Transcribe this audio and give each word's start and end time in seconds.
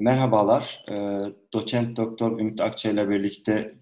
Merhabalar. 0.00 0.84
E, 0.90 0.94
doçent 1.52 1.96
Doktor 1.96 2.40
Ümit 2.40 2.60
Akça 2.60 2.90
ile 2.90 3.08
birlikte 3.08 3.74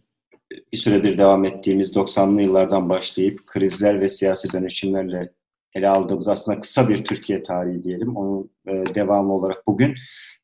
bir 0.73 0.77
süredir 0.77 1.19
devam 1.19 1.45
ettiğimiz 1.45 1.93
90'lı 1.93 2.43
yıllardan 2.43 2.89
başlayıp 2.89 3.47
krizler 3.47 4.01
ve 4.01 4.09
siyasi 4.09 4.53
dönüşümlerle 4.53 5.33
ele 5.75 5.89
aldığımız 5.89 6.29
aslında 6.29 6.61
kısa 6.61 6.89
bir 6.89 7.05
Türkiye 7.05 7.43
tarihi 7.43 7.83
diyelim. 7.83 8.17
Onun 8.17 8.51
e, 8.67 8.95
devamı 8.95 9.35
olarak 9.35 9.67
bugün 9.67 9.95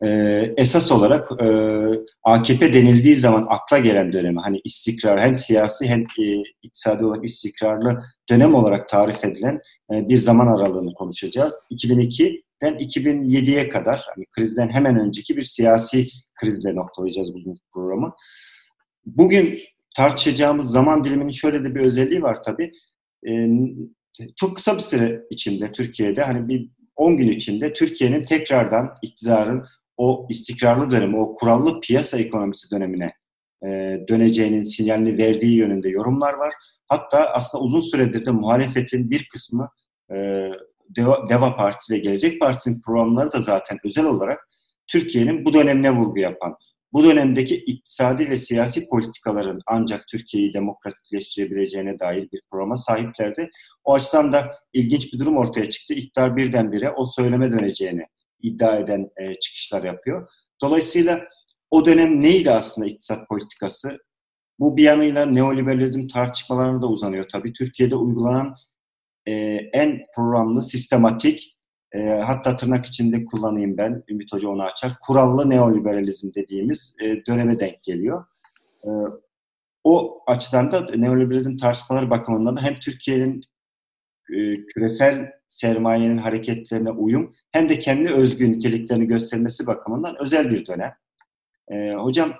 e, 0.04 0.08
esas 0.56 0.92
olarak 0.92 1.42
e, 1.42 1.46
AKP 2.22 2.72
denildiği 2.72 3.16
zaman 3.16 3.46
akla 3.48 3.78
gelen 3.78 4.12
dönemi 4.12 4.40
hani 4.40 4.60
istikrar 4.64 5.20
hem 5.20 5.38
siyasi 5.38 5.86
hem 5.86 6.04
iktisadi 6.62 7.04
olarak 7.04 7.24
istikrarlı 7.24 8.02
dönem 8.30 8.54
olarak 8.54 8.88
tarif 8.88 9.24
edilen 9.24 9.60
bir 9.90 10.16
zaman 10.16 10.46
aralığını 10.46 10.94
konuşacağız. 10.94 11.54
2002'den 12.72 12.78
2007'ye 12.78 13.68
kadar 13.68 14.06
hani 14.14 14.24
krizden 14.36 14.68
hemen 14.68 15.00
önceki 15.00 15.36
bir 15.36 15.44
siyasi 15.44 16.06
krizle 16.40 16.74
noktalayacağız 16.74 17.34
bugün 17.34 17.56
programı. 17.72 18.14
Bugün 19.06 19.58
tartışacağımız 19.96 20.70
zaman 20.70 21.04
diliminin 21.04 21.30
şöyle 21.30 21.64
de 21.64 21.74
bir 21.74 21.80
özelliği 21.80 22.22
var 22.22 22.42
tabii. 22.42 22.72
E, 23.28 23.48
çok 24.36 24.56
kısa 24.56 24.74
bir 24.74 24.80
süre 24.80 25.22
içinde 25.30 25.72
Türkiye'de 25.72 26.22
hani 26.22 26.48
bir 26.48 26.70
10 26.96 27.16
gün 27.16 27.28
içinde 27.28 27.72
Türkiye'nin 27.72 28.24
tekrardan 28.24 28.94
iktidarın 29.02 29.64
o 29.96 30.26
istikrarlı 30.30 30.90
dönemi, 30.90 31.18
o 31.18 31.36
kurallı 31.36 31.80
piyasa 31.80 32.18
ekonomisi 32.18 32.70
dönemine 32.70 33.12
e, 33.66 34.00
döneceğinin 34.08 34.62
sinyalini 34.62 35.18
verdiği 35.18 35.56
yönünde 35.56 35.88
yorumlar 35.88 36.34
var. 36.34 36.54
Hatta 36.88 37.30
aslında 37.32 37.64
uzun 37.64 37.80
süredir 37.80 38.26
de 38.26 38.30
muhalefetin 38.30 39.10
bir 39.10 39.28
kısmı 39.32 39.68
e, 40.14 40.50
Deva, 41.28 41.56
Partisi 41.56 41.92
ve 41.92 41.98
Gelecek 41.98 42.40
Partisi'nin 42.40 42.80
programları 42.80 43.32
da 43.32 43.42
zaten 43.42 43.78
özel 43.84 44.04
olarak 44.04 44.48
Türkiye'nin 44.86 45.44
bu 45.44 45.52
dönemine 45.52 45.90
vurgu 45.90 46.18
yapan, 46.18 46.56
bu 46.92 47.04
dönemdeki 47.04 47.56
iktisadi 47.56 48.30
ve 48.30 48.38
siyasi 48.38 48.88
politikaların 48.88 49.60
ancak 49.66 50.08
Türkiye'yi 50.08 50.52
demokratikleştirebileceğine 50.52 51.98
dair 51.98 52.28
bir 52.32 52.40
programa 52.50 52.76
sahiplerdi. 52.76 53.50
O 53.84 53.94
açıdan 53.94 54.32
da 54.32 54.56
ilginç 54.72 55.12
bir 55.12 55.18
durum 55.18 55.36
ortaya 55.36 55.70
çıktı. 55.70 55.94
İktidar 55.94 56.36
birdenbire 56.36 56.90
o 56.90 57.06
söyleme 57.06 57.52
döneceğini 57.52 58.06
iddia 58.42 58.76
eden 58.76 59.10
e, 59.16 59.34
çıkışlar 59.34 59.84
yapıyor. 59.84 60.30
Dolayısıyla 60.62 61.20
o 61.70 61.86
dönem 61.86 62.20
neydi 62.20 62.50
aslında 62.50 62.88
iktisat 62.88 63.28
politikası? 63.28 63.98
Bu 64.58 64.76
bir 64.76 64.82
yanıyla 64.82 65.26
neoliberalizm 65.26 66.06
tartışmalarına 66.06 66.82
da 66.82 66.86
uzanıyor 66.86 67.28
tabii. 67.32 67.52
Türkiye'de 67.52 67.96
uygulanan 67.96 68.56
e, 69.26 69.32
en 69.72 70.00
programlı, 70.16 70.62
sistematik, 70.62 71.56
e, 71.92 72.08
hatta 72.08 72.56
tırnak 72.56 72.86
içinde 72.86 73.24
kullanayım 73.24 73.76
ben, 73.76 74.02
Ümit 74.08 74.32
Hoca 74.32 74.48
onu 74.48 74.62
açar, 74.62 74.92
kurallı 75.00 75.50
neoliberalizm 75.50 76.30
dediğimiz 76.34 76.96
e, 77.02 77.26
döneme 77.26 77.60
denk 77.60 77.84
geliyor. 77.84 78.24
E, 78.84 78.88
o 79.84 80.22
açıdan 80.26 80.72
da 80.72 80.86
neoliberalizm 80.96 81.56
tartışmaları 81.56 82.10
bakımından 82.10 82.56
da 82.56 82.62
hem 82.62 82.78
Türkiye'nin 82.78 83.40
e, 84.32 84.54
küresel 84.54 85.32
sermayenin 85.48 86.18
hareketlerine 86.18 86.90
uyum 86.90 87.34
hem 87.52 87.68
de 87.68 87.78
kendi 87.78 88.14
özgü 88.14 88.52
niteliklerini 88.52 89.06
göstermesi 89.06 89.66
bakımından 89.66 90.16
özel 90.20 90.50
bir 90.50 90.66
dönem. 90.66 90.92
E, 91.68 91.94
hocam 91.94 92.34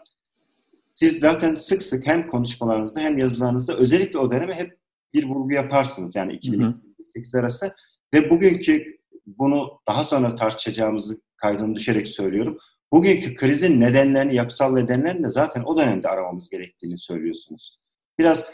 siz 0.95 1.21
zaten 1.21 1.55
sık 1.55 1.83
sık 1.83 2.07
hem 2.07 2.27
konuşmalarınızda 2.27 3.01
hem 3.01 3.19
yazılarınızda 3.19 3.77
özellikle 3.77 4.19
o 4.19 4.31
döneme 4.31 4.55
hep 4.55 4.79
bir 5.15 5.25
vurgu 5.25 5.53
yaparsınız. 5.53 6.17
Yani 6.17 6.33
2008 6.33 7.35
arası 7.35 7.75
ve 8.15 8.31
bugünkü 8.31 8.99
bunu 9.27 9.81
daha 9.89 10.05
sonra 10.05 10.35
tartışacağımızı 10.35 11.21
kaydını 11.37 11.75
düşerek 11.75 12.09
söylüyorum. 12.09 12.59
Bugünkü 12.93 13.35
krizin 13.35 13.81
nedenlerini, 13.81 14.35
yapısal 14.35 14.75
nedenlerini 14.75 15.25
de 15.25 15.31
zaten 15.31 15.63
o 15.65 15.77
dönemde 15.77 16.09
aramamız 16.09 16.51
gerektiğini 16.51 16.99
söylüyorsunuz. 16.99 17.79
Biraz 18.19 18.45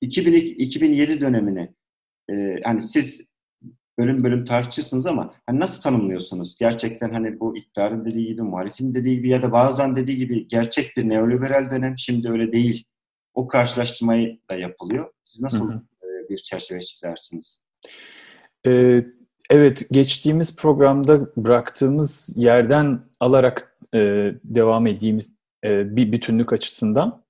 2002, 0.00 0.46
2007 0.46 1.20
dönemini 1.20 1.74
e, 2.30 2.34
hani 2.64 2.82
siz 2.82 3.26
bölüm 3.98 4.24
bölüm 4.24 4.44
tartışırsınız 4.44 5.06
ama 5.06 5.34
hani 5.46 5.60
nasıl 5.60 5.82
tanımlıyorsunuz? 5.82 6.56
Gerçekten 6.58 7.12
hani 7.12 7.40
bu 7.40 7.56
iktidarın 7.56 8.04
dediği 8.04 8.26
gibi, 8.26 8.42
muhalifin 8.42 8.94
dediği 8.94 9.16
gibi 9.16 9.28
ya 9.28 9.42
da 9.42 9.52
bazen 9.52 9.96
dediği 9.96 10.16
gibi 10.16 10.48
gerçek 10.48 10.96
bir 10.96 11.08
neoliberal 11.08 11.70
dönem 11.70 11.98
şimdi 11.98 12.30
öyle 12.30 12.52
değil. 12.52 12.84
O 13.34 13.48
karşılaştırmayı 13.48 14.40
da 14.50 14.54
yapılıyor. 14.54 15.12
Siz 15.24 15.40
nasıl 15.40 15.70
hı 15.70 15.74
hı. 15.74 15.82
E, 16.30 16.32
bir 16.32 16.36
çerçeve 16.36 16.80
çizersiniz? 16.80 17.60
Ee, 18.66 19.00
evet, 19.50 19.86
geçtiğimiz 19.90 20.56
programda 20.56 21.26
bıraktığımız 21.36 22.34
yerden 22.36 23.00
alarak 23.20 23.76
e, 23.94 23.98
devam 24.44 24.86
edeyim 24.86 25.18
e, 25.64 25.96
bir 25.96 26.12
bütünlük 26.12 26.52
açısından. 26.52 27.24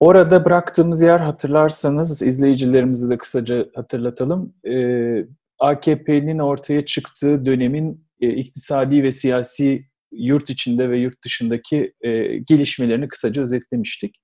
Orada 0.00 0.44
bıraktığımız 0.44 1.02
yer 1.02 1.18
hatırlarsanız 1.18 2.22
izleyicilerimizi 2.22 3.10
de 3.10 3.18
kısaca 3.18 3.66
hatırlatalım. 3.74 4.54
Ee, 4.66 5.26
AKP'nin 5.58 6.38
ortaya 6.38 6.84
çıktığı 6.84 7.46
dönemin 7.46 8.04
e, 8.20 8.28
iktisadi 8.28 9.02
ve 9.02 9.10
siyasi 9.10 9.84
yurt 10.12 10.50
içinde 10.50 10.90
ve 10.90 10.98
yurt 10.98 11.24
dışındaki 11.24 11.92
e, 12.00 12.38
gelişmelerini 12.38 13.08
kısaca 13.08 13.42
özetlemiştik. 13.42 14.16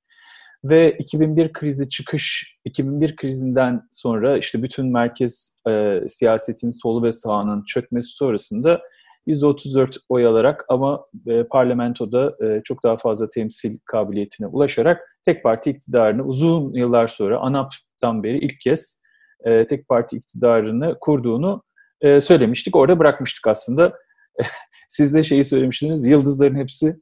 Ve 0.64 0.96
2001 0.98 1.52
krizi 1.52 1.88
çıkış, 1.88 2.56
2001 2.64 3.16
krizinden 3.16 3.82
sonra 3.90 4.38
işte 4.38 4.62
bütün 4.62 4.92
merkez 4.92 5.60
e, 5.68 6.00
siyasetin 6.08 6.70
solu 6.70 7.02
ve 7.02 7.12
sağının 7.12 7.64
çökmesi 7.64 8.08
sonrasında 8.08 8.80
%34 9.26 9.96
oy 10.08 10.26
alarak 10.26 10.64
ama 10.68 11.06
e, 11.26 11.44
parlamentoda 11.44 12.36
e, 12.46 12.62
çok 12.64 12.82
daha 12.82 12.96
fazla 12.96 13.30
temsil 13.30 13.78
kabiliyetine 13.84 14.46
ulaşarak 14.46 15.00
tek 15.24 15.42
parti 15.42 15.70
iktidarını 15.70 16.24
uzun 16.24 16.72
yıllar 16.72 17.06
sonra 17.06 17.38
ANAP'tan 17.38 18.22
beri 18.22 18.38
ilk 18.38 18.60
kez 18.60 19.00
e, 19.44 19.66
tek 19.66 19.88
parti 19.88 20.16
iktidarını 20.16 20.96
kurduğunu 21.00 21.62
e, 22.00 22.20
söylemiştik. 22.20 22.76
Orada 22.76 22.98
bırakmıştık 22.98 23.46
aslında. 23.46 23.92
Siz 24.88 25.14
de 25.14 25.22
şeyi 25.22 25.44
söylemiştiniz, 25.44 26.06
yıldızların 26.06 26.56
hepsi 26.56 26.96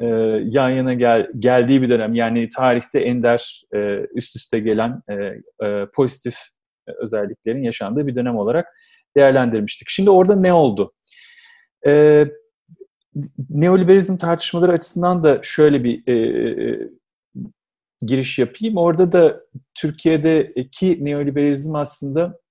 e, 0.00 0.06
yan 0.44 0.70
yana 0.70 0.94
gel, 0.94 1.28
geldiği 1.38 1.82
bir 1.82 1.90
dönem. 1.90 2.14
Yani 2.14 2.48
tarihte 2.48 3.00
ender 3.00 3.62
e, 3.74 4.06
üst 4.14 4.36
üste 4.36 4.58
gelen 4.58 5.02
e, 5.10 5.14
e, 5.66 5.86
pozitif 5.94 6.36
özelliklerin 6.96 7.62
yaşandığı 7.62 8.06
bir 8.06 8.14
dönem 8.14 8.36
olarak 8.36 8.66
değerlendirmiştik. 9.16 9.88
Şimdi 9.88 10.10
orada 10.10 10.36
ne 10.36 10.52
oldu? 10.52 10.92
E, 11.86 12.24
neoliberalizm 13.50 14.16
tartışmaları 14.16 14.72
açısından 14.72 15.24
da 15.24 15.40
şöyle 15.42 15.84
bir 15.84 16.02
e, 16.06 16.12
e, 16.12 16.88
giriş 18.02 18.38
yapayım. 18.38 18.76
Orada 18.76 19.12
da 19.12 19.40
Türkiye'deki 19.74 21.04
neoliberalizm 21.04 21.74
aslında 21.74 22.24
e, 22.26 22.47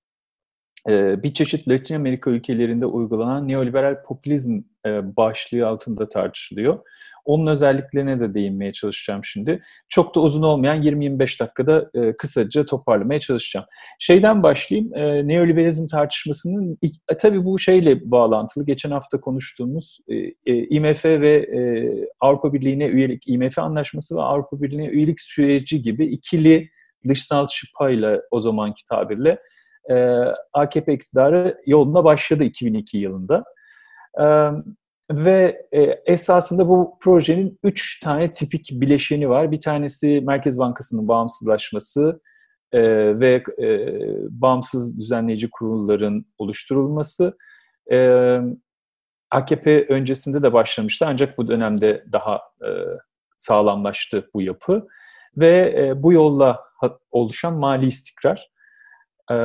bir 0.86 1.30
çeşit 1.30 1.68
Latin 1.68 1.94
Amerika 1.94 2.30
ülkelerinde 2.30 2.86
uygulanan 2.86 3.48
neoliberal 3.48 4.02
popülizm 4.02 4.60
e, 4.86 5.16
başlığı 5.16 5.66
altında 5.66 6.08
tartışılıyor. 6.08 6.78
Onun 7.24 7.46
özelliklerine 7.46 8.20
de 8.20 8.34
değinmeye 8.34 8.72
çalışacağım 8.72 9.24
şimdi. 9.24 9.62
Çok 9.88 10.14
da 10.14 10.20
uzun 10.20 10.42
olmayan 10.42 10.82
20-25 10.82 11.40
dakikada 11.40 11.90
e, 11.94 12.16
kısaca 12.16 12.66
toparlamaya 12.66 13.20
çalışacağım. 13.20 13.66
Şeyden 13.98 14.42
başlayayım. 14.42 14.94
E, 14.94 15.28
neoliberalizm 15.28 15.86
tartışmasının 15.86 16.78
tabii 17.18 17.44
bu 17.44 17.58
şeyle 17.58 18.10
bağlantılı. 18.10 18.66
Geçen 18.66 18.90
hafta 18.90 19.20
konuştuğumuz 19.20 19.98
IMF 20.46 21.04
ve 21.04 21.46
Avrupa 22.20 22.52
Birliği'ne 22.52 22.86
üyelik, 22.86 23.28
IMF 23.28 23.58
anlaşması 23.58 24.16
ve 24.16 24.22
Avrupa 24.22 24.62
Birliği'ne 24.62 24.86
üyelik 24.86 25.20
süreci 25.20 25.82
gibi 25.82 26.06
ikili 26.06 26.68
dışsal 27.08 27.48
çıpayla 27.48 28.20
o 28.30 28.40
zamanki 28.40 28.86
tabirle 28.86 29.38
e, 29.90 29.94
AKP 30.52 30.92
iktidarı 30.94 31.62
yoluna 31.66 32.04
başladı 32.04 32.44
2002 32.44 32.98
yılında. 32.98 33.44
E, 34.20 34.24
ve 35.10 35.66
e, 35.72 35.82
esasında 36.06 36.68
bu 36.68 36.98
projenin 37.00 37.58
üç 37.62 38.00
tane 38.00 38.32
tipik 38.32 38.70
bileşeni 38.72 39.28
var. 39.28 39.52
Bir 39.52 39.60
tanesi 39.60 40.20
Merkez 40.26 40.58
Bankası'nın 40.58 41.08
bağımsızlaşması 41.08 42.20
e, 42.72 42.80
ve 43.20 43.42
e, 43.62 43.68
bağımsız 44.30 44.98
düzenleyici 45.00 45.50
kurulların 45.50 46.26
oluşturulması. 46.38 47.36
E, 47.92 48.38
AKP 49.30 49.86
öncesinde 49.88 50.42
de 50.42 50.52
başlamıştı 50.52 51.06
ancak 51.08 51.38
bu 51.38 51.48
dönemde 51.48 52.04
daha 52.12 52.36
e, 52.36 52.68
sağlamlaştı 53.38 54.30
bu 54.34 54.42
yapı. 54.42 54.86
Ve 55.36 55.74
e, 55.78 56.02
bu 56.02 56.12
yolla 56.12 56.60
oluşan 57.10 57.58
mali 57.58 57.86
istikrar. 57.86 58.50
E, 59.30 59.36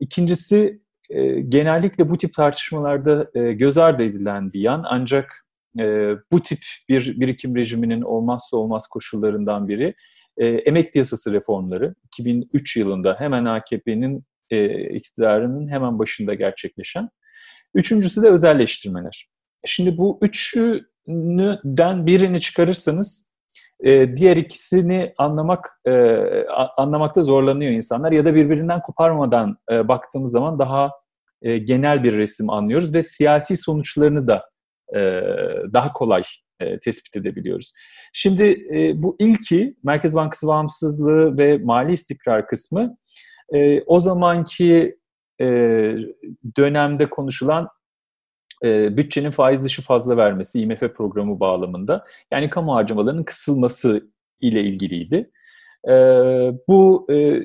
ikincisi 0.00 0.80
e, 1.10 1.40
genellikle 1.40 2.08
bu 2.08 2.18
tip 2.18 2.34
tartışmalarda 2.34 3.30
e, 3.34 3.52
göz 3.52 3.78
ardı 3.78 4.02
edilen 4.02 4.52
bir 4.52 4.60
yan 4.60 4.84
ancak 4.88 5.46
e, 5.78 6.10
bu 6.32 6.42
tip 6.42 6.58
bir 6.88 7.20
birikim 7.20 7.56
rejiminin 7.56 8.02
olmazsa 8.02 8.56
olmaz 8.56 8.86
koşullarından 8.86 9.68
biri 9.68 9.94
e, 10.36 10.46
emek 10.46 10.92
piyasası 10.92 11.32
reformları 11.32 11.94
2003 12.04 12.76
yılında 12.76 13.16
hemen 13.18 13.44
AKP'nin 13.44 14.24
e, 14.50 14.88
iktidarının 14.96 15.68
hemen 15.68 15.98
başında 15.98 16.34
gerçekleşen. 16.34 17.08
Üçüncüsü 17.74 18.22
de 18.22 18.28
özelleştirmeler. 18.28 19.28
Şimdi 19.66 19.98
bu 19.98 20.18
üçü 20.22 20.84
üçünden 21.06 22.06
birini 22.06 22.40
çıkarırsanız 22.40 23.28
e, 23.80 24.16
diğer 24.16 24.36
ikisini 24.36 25.14
anlamak 25.18 25.80
e, 25.86 25.92
anlamakta 26.76 27.22
zorlanıyor 27.22 27.72
insanlar 27.72 28.12
ya 28.12 28.24
da 28.24 28.34
birbirinden 28.34 28.82
koparmadan 28.82 29.56
e, 29.70 29.88
baktığımız 29.88 30.30
zaman 30.30 30.58
daha 30.58 30.90
e, 31.42 31.58
genel 31.58 32.04
bir 32.04 32.12
resim 32.12 32.50
anlıyoruz 32.50 32.94
ve 32.94 33.02
siyasi 33.02 33.56
sonuçlarını 33.56 34.28
da 34.28 34.44
daha 35.72 35.92
kolay 35.92 36.22
tespit 36.84 37.16
edebiliyoruz. 37.16 37.72
Şimdi 38.12 38.66
bu 38.94 39.16
ilki 39.18 39.76
Merkez 39.84 40.14
Bankası 40.14 40.46
bağımsızlığı 40.46 41.38
ve 41.38 41.58
mali 41.58 41.92
istikrar 41.92 42.46
kısmı 42.46 42.96
o 43.86 44.00
zamanki 44.00 44.98
dönemde 46.56 47.10
konuşulan 47.10 47.68
e, 48.64 48.96
bütçenin 48.96 49.30
faiz 49.30 49.64
dışı 49.64 49.82
fazla 49.82 50.16
vermesi 50.16 50.60
IMF 50.60 50.80
programı 50.80 51.40
bağlamında 51.40 52.04
yani 52.30 52.50
kamu 52.50 52.74
harcamalarının 52.74 53.24
kısılması 53.24 54.08
ile 54.40 54.62
ilgiliydi. 54.62 55.30
E, 55.88 55.92
bu 56.68 57.06
e, 57.12 57.40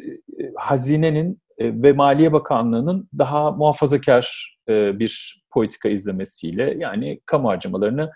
hazinenin 0.56 1.42
e, 1.57 1.83
ve 1.83 1.94
Maliye 1.94 2.33
Bakanlığı'nın 2.33 3.10
daha 3.18 3.51
muhafazakar 3.51 4.56
e, 4.69 5.00
bir 5.00 5.44
politika 5.54 5.89
izlemesiyle 5.89 6.75
yani 6.77 7.21
kamu 7.25 7.50
harcamalarını 7.50 8.12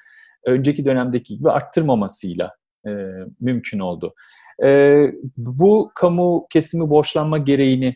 önceki 0.45 0.85
dönemdeki 0.85 1.37
gibi 1.37 1.51
arttırmamasıyla 1.51 2.51
e, 2.87 2.91
mümkün 3.39 3.79
oldu. 3.79 4.13
Bu 5.37 5.91
kamu 5.95 6.47
kesimi 6.49 6.89
borçlanma 6.89 7.37
gereğini 7.37 7.95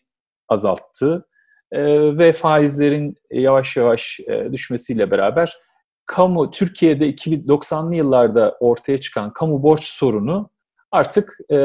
azalttı 0.50 1.25
e, 1.72 1.81
ve 2.18 2.31
faizlerin 2.31 3.16
yavaş 3.31 3.78
yavaş 3.78 4.19
e, 4.19 4.52
düşmesiyle 4.52 5.12
beraber 5.12 5.58
kamu 6.06 6.52
Türkiye'de 6.52 7.10
2090'lı 7.10 7.96
yıllarda 7.96 8.58
ortaya 8.60 8.98
çıkan 8.98 9.34
kamu 9.34 9.64
borç 9.64 9.84
sorunu 9.84 10.50
artık 10.92 11.38
e, 11.50 11.56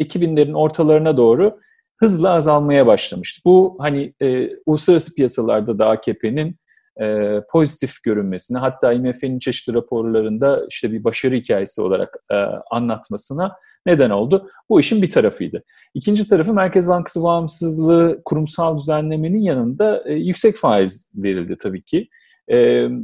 2000'lerin 0.00 0.54
ortalarına 0.54 1.16
doğru 1.16 1.58
hızla 1.96 2.30
azalmaya 2.30 2.86
başlamıştı. 2.86 3.40
Bu 3.44 3.76
hani 3.80 4.14
e, 4.22 4.50
uluslararası 4.66 5.14
piyasalarda 5.14 5.78
da 5.78 5.88
AKP'nin 5.88 6.56
e, 7.00 7.40
pozitif 7.50 8.02
görünmesine 8.02 8.58
hatta 8.58 8.92
IMF'nin 8.92 9.38
çeşitli 9.38 9.74
raporlarında 9.74 10.66
işte 10.70 10.92
bir 10.92 11.04
başarı 11.04 11.34
hikayesi 11.34 11.80
olarak 11.80 12.16
e, 12.30 12.36
anlatmasına 12.70 13.56
neden 13.86 14.10
oldu. 14.10 14.48
Bu 14.68 14.80
işin 14.80 15.02
bir 15.02 15.10
tarafıydı. 15.10 15.62
İkinci 15.94 16.28
tarafı 16.28 16.54
Merkez 16.54 16.88
Bankası 16.88 17.22
bağımsızlığı 17.22 18.22
kurumsal 18.24 18.78
düzenlemenin 18.78 19.42
yanında 19.42 20.02
e, 20.06 20.14
yüksek 20.14 20.56
faiz 20.56 21.10
verildi 21.14 21.56
tabii 21.60 21.82
ki. 21.82 22.08
E, 22.48 22.56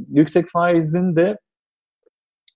yüksek 0.09 0.47
faizin 0.49 1.15
de 1.15 1.37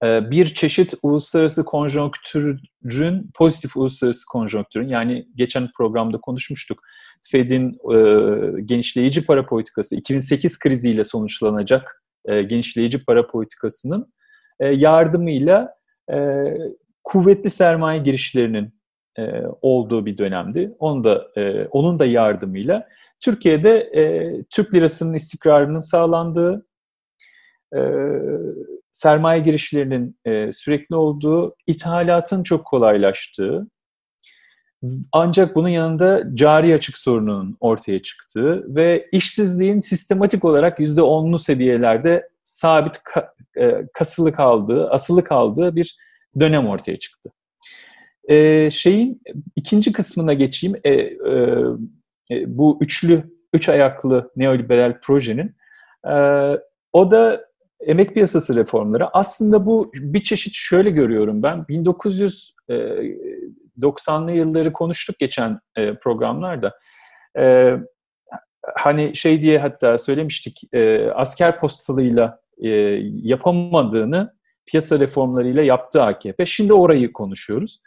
bir 0.03 0.45
çeşit 0.45 0.93
uluslararası 1.03 1.65
konjonktürün, 1.65 3.31
pozitif 3.35 3.77
uluslararası 3.77 4.25
konjonktürün 4.25 4.87
yani 4.87 5.27
geçen 5.35 5.69
programda 5.77 6.17
konuşmuştuk. 6.17 6.79
Fed'in 7.31 7.71
e, 7.71 8.61
genişleyici 8.61 9.25
para 9.25 9.45
politikası 9.45 9.95
2008 9.95 10.59
kriziyle 10.59 11.03
sonuçlanacak 11.03 12.03
e, 12.25 12.41
genişleyici 12.41 13.05
para 13.05 13.27
politikasının 13.27 14.13
e, 14.59 14.67
yardımıyla 14.67 15.73
e, 16.11 16.43
kuvvetli 17.03 17.49
sermaye 17.49 17.99
girişlerinin 17.99 18.73
e, 19.17 19.43
olduğu 19.61 20.05
bir 20.05 20.17
dönemdi. 20.17 20.75
Onu 20.79 21.03
da 21.03 21.27
e, 21.37 21.65
onun 21.65 21.99
da 21.99 22.05
yardımıyla 22.05 22.87
Türkiye'de 23.19 23.79
e, 23.79 24.33
Türk 24.43 24.73
lirasının 24.73 25.13
istikrarının 25.13 25.79
sağlandığı, 25.79 26.65
e, 27.75 27.79
sermaye 28.97 29.39
girişlerinin 29.39 30.19
e, 30.25 30.51
sürekli 30.51 30.95
olduğu, 30.95 31.55
ithalatın 31.67 32.43
çok 32.43 32.65
kolaylaştığı, 32.65 33.67
ancak 35.11 35.55
bunun 35.55 35.67
yanında 35.69 36.35
cari 36.35 36.73
açık 36.73 36.97
sorununun 36.97 37.57
ortaya 37.59 38.01
çıktığı 38.01 38.75
ve 38.75 39.07
işsizliğin 39.11 39.81
sistematik 39.81 40.45
olarak 40.45 40.79
%10'lu 40.79 41.39
seviyelerde 41.39 42.29
sabit 42.43 43.03
ka, 43.03 43.33
e, 43.57 43.87
kasılı 43.93 44.33
kaldığı, 44.33 44.89
asılı 44.89 45.23
kaldığı 45.23 45.75
bir 45.75 45.97
dönem 46.39 46.67
ortaya 46.67 46.97
çıktı. 46.97 47.29
E, 48.29 48.69
şeyin 48.71 49.21
ikinci 49.55 49.91
kısmına 49.91 50.33
geçeyim. 50.33 50.75
E, 50.83 50.91
e, 50.91 51.13
e, 52.31 52.57
bu 52.57 52.77
üçlü, 52.81 53.23
üç 53.53 53.69
ayaklı 53.69 54.31
neoliberal 54.35 54.99
projenin 55.01 55.55
e, 56.07 56.15
o 56.93 57.11
da 57.11 57.46
emek 57.79 58.13
piyasası 58.13 58.55
reformları. 58.55 59.17
Aslında 59.17 59.65
bu 59.65 59.91
bir 59.93 60.23
çeşit 60.23 60.53
şöyle 60.55 60.89
görüyorum 60.89 61.43
ben. 61.43 61.59
1990'lı 61.59 64.31
e, 64.31 64.35
yılları 64.35 64.73
konuştuk 64.73 65.19
geçen 65.19 65.59
e, 65.75 65.93
programlarda. 65.93 66.73
E, 67.39 67.73
hani 68.75 69.15
şey 69.15 69.41
diye 69.41 69.59
hatta 69.59 69.97
söylemiştik 69.97 70.61
asker 71.15 71.59
postalıyla 71.59 72.39
yapamadığını 73.23 74.33
piyasa 74.65 74.99
reformlarıyla 74.99 75.63
yaptı 75.63 76.03
AKP. 76.03 76.45
Şimdi 76.45 76.73
orayı 76.73 77.13
konuşuyoruz. 77.13 77.79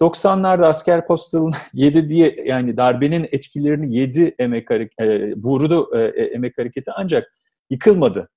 90'larda 0.00 0.66
asker 0.66 1.06
postalını 1.06 1.54
yedi 1.72 2.08
diye 2.08 2.44
yani 2.46 2.76
darbenin 2.76 3.28
etkilerini 3.32 3.96
yedi 3.96 4.34
emek 4.38 4.70
e, 4.70 5.32
vurdu 5.36 5.96
emek 6.32 6.58
hareketi 6.58 6.90
ancak 6.96 7.32
yıkılmadı. 7.70 8.28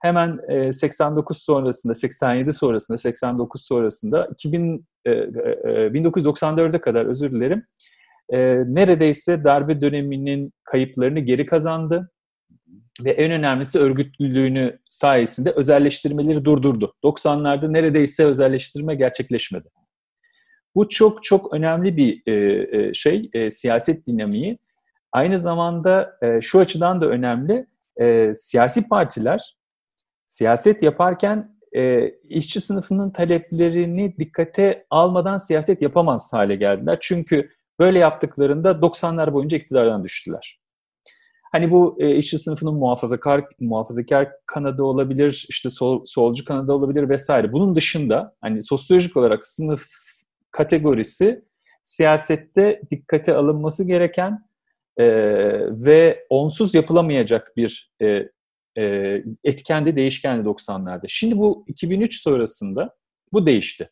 Hemen 0.00 0.38
e, 0.48 0.72
89 0.72 1.42
sonrasında, 1.42 1.94
87 1.94 2.52
sonrasında, 2.52 2.98
89 2.98 3.64
sonrasında 3.64 4.28
2000 4.32 4.86
e, 5.04 5.10
e, 5.10 5.14
1994'e 5.14 6.80
kadar 6.80 7.06
özür 7.06 7.30
dilerim. 7.30 7.66
E, 8.28 8.38
neredeyse 8.66 9.44
darbe 9.44 9.80
döneminin 9.80 10.52
kayıplarını 10.64 11.20
geri 11.20 11.46
kazandı 11.46 12.10
ve 13.04 13.10
en 13.10 13.32
önemlisi 13.32 13.78
örgütlülüğünü 13.78 14.78
sayesinde 14.90 15.50
özelleştirmeleri 15.50 16.44
durdurdu. 16.44 16.94
90'larda 17.04 17.72
neredeyse 17.72 18.24
özelleştirme 18.24 18.94
gerçekleşmedi. 18.94 19.68
Bu 20.74 20.88
çok 20.88 21.24
çok 21.24 21.54
önemli 21.54 21.96
bir 21.96 22.22
e, 22.26 22.32
e, 22.78 22.94
şey, 22.94 23.30
e, 23.32 23.50
siyaset 23.50 24.06
dinamiği. 24.06 24.58
Aynı 25.12 25.38
zamanda 25.38 26.18
e, 26.22 26.40
şu 26.40 26.58
açıdan 26.58 27.00
da 27.00 27.06
önemli, 27.06 27.66
e, 28.00 28.32
siyasi 28.34 28.88
partiler 28.88 29.59
siyaset 30.30 30.82
yaparken 30.82 31.56
e, 31.76 32.08
işçi 32.08 32.60
sınıfının 32.60 33.10
taleplerini 33.10 34.16
dikkate 34.18 34.86
almadan 34.90 35.36
siyaset 35.36 35.82
yapamaz 35.82 36.32
hale 36.32 36.56
geldiler. 36.56 36.98
Çünkü 37.00 37.50
böyle 37.78 37.98
yaptıklarında 37.98 38.70
90'lar 38.70 39.32
boyunca 39.32 39.58
iktidardan 39.58 40.04
düştüler. 40.04 40.60
Hani 41.52 41.70
bu 41.70 41.96
e, 42.00 42.16
işçi 42.16 42.38
sınıfının 42.38 42.74
muhafazakar 42.74 43.44
muhafazakar 43.60 44.28
kanadı 44.46 44.82
olabilir, 44.82 45.46
işte 45.48 45.70
sol, 45.70 46.04
solcu 46.04 46.44
kanadı 46.44 46.72
olabilir 46.72 47.08
vesaire. 47.08 47.52
Bunun 47.52 47.74
dışında 47.74 48.36
hani 48.40 48.62
sosyolojik 48.62 49.16
olarak 49.16 49.44
sınıf 49.44 49.86
kategorisi 50.50 51.44
siyasette 51.82 52.80
dikkate 52.90 53.34
alınması 53.34 53.84
gereken 53.84 54.48
e, 54.96 55.06
ve 55.70 56.26
onsuz 56.28 56.74
yapılamayacak 56.74 57.52
bir 57.56 57.92
e, 58.02 58.28
e, 58.78 59.16
etkendi, 59.44 59.96
değişkendi 59.96 60.48
90'larda. 60.48 61.04
Şimdi 61.08 61.38
bu 61.38 61.64
2003 61.66 62.22
sonrasında 62.22 62.96
bu 63.32 63.46
değişti. 63.46 63.90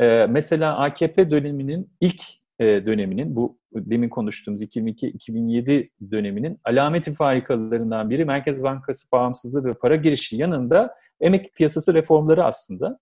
E, 0.00 0.26
mesela 0.26 0.78
AKP 0.78 1.30
döneminin 1.30 1.92
ilk 2.00 2.22
e, 2.58 2.64
döneminin 2.64 3.36
bu 3.36 3.58
demin 3.72 4.08
konuştuğumuz 4.08 4.62
2002-2007 4.62 5.88
döneminin 6.10 6.60
alameti 6.64 7.14
farikalarından 7.14 8.10
biri 8.10 8.24
Merkez 8.24 8.62
Bankası 8.62 9.12
bağımsızlığı 9.12 9.64
ve 9.64 9.74
para 9.74 9.96
girişi 9.96 10.36
yanında 10.36 10.94
emek 11.20 11.54
piyasası 11.54 11.94
reformları 11.94 12.44
aslında. 12.44 12.98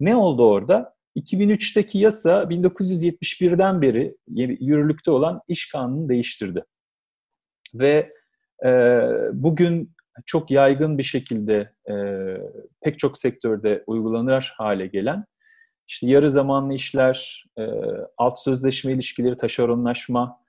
Ne 0.00 0.16
oldu 0.16 0.50
orada? 0.50 0.94
2003'teki 1.16 1.98
yasa 1.98 2.42
1971'den 2.42 3.82
beri 3.82 4.16
yürürlükte 4.60 5.10
olan 5.10 5.40
iş 5.48 5.68
kanunu 5.68 6.08
değiştirdi. 6.08 6.64
Ve 7.74 8.12
e, 8.64 8.70
bugün 9.32 9.92
çok 10.26 10.50
yaygın 10.50 10.98
bir 10.98 11.02
şekilde 11.02 11.72
e, 11.90 11.94
pek 12.80 12.98
çok 12.98 13.18
sektörde 13.18 13.84
uygulanır 13.86 14.54
hale 14.56 14.86
gelen 14.86 15.24
işte 15.88 16.06
yarı 16.06 16.30
zamanlı 16.30 16.74
işler, 16.74 17.44
e, 17.58 17.62
alt 18.16 18.38
sözleşme 18.38 18.92
ilişkileri, 18.92 19.36
taşeronlaşma 19.36 20.40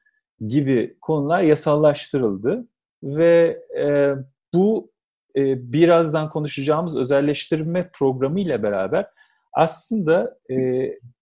gibi 0.47 0.97
konular 1.01 1.41
yasallaştırıldı 1.41 2.67
ve 3.03 3.61
e, 3.79 4.15
bu 4.53 4.91
e, 5.35 5.73
birazdan 5.73 6.29
konuşacağımız 6.29 6.97
özelleştirme 6.97 7.89
programı 7.93 8.39
ile 8.39 8.63
beraber 8.63 9.07
aslında 9.53 10.37
e, 10.51 10.55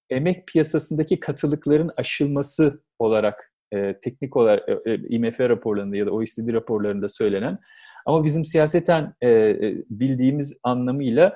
emek 0.10 0.48
piyasasındaki 0.48 1.20
katılıkların 1.20 1.92
aşılması 1.98 2.82
olarak 3.00 3.54
e, 3.74 4.00
teknik 4.00 4.38
olarak 4.38 4.70
e, 4.70 4.92
e 4.92 4.96
IMF 4.96 5.40
raporlarında 5.40 5.96
ya 5.96 6.06
da 6.06 6.12
OECD 6.12 6.54
raporlarında 6.54 7.08
söylenen 7.08 7.60
ama 8.08 8.24
bizim 8.24 8.46
siyaseten 8.46 9.14
e, 9.22 9.30
e, 9.30 9.76
bildiğimiz 9.90 10.54
anlamıyla 10.64 11.34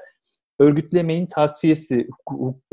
örgütlemeyin 0.60 1.25
tasfiyesi, 1.25 2.08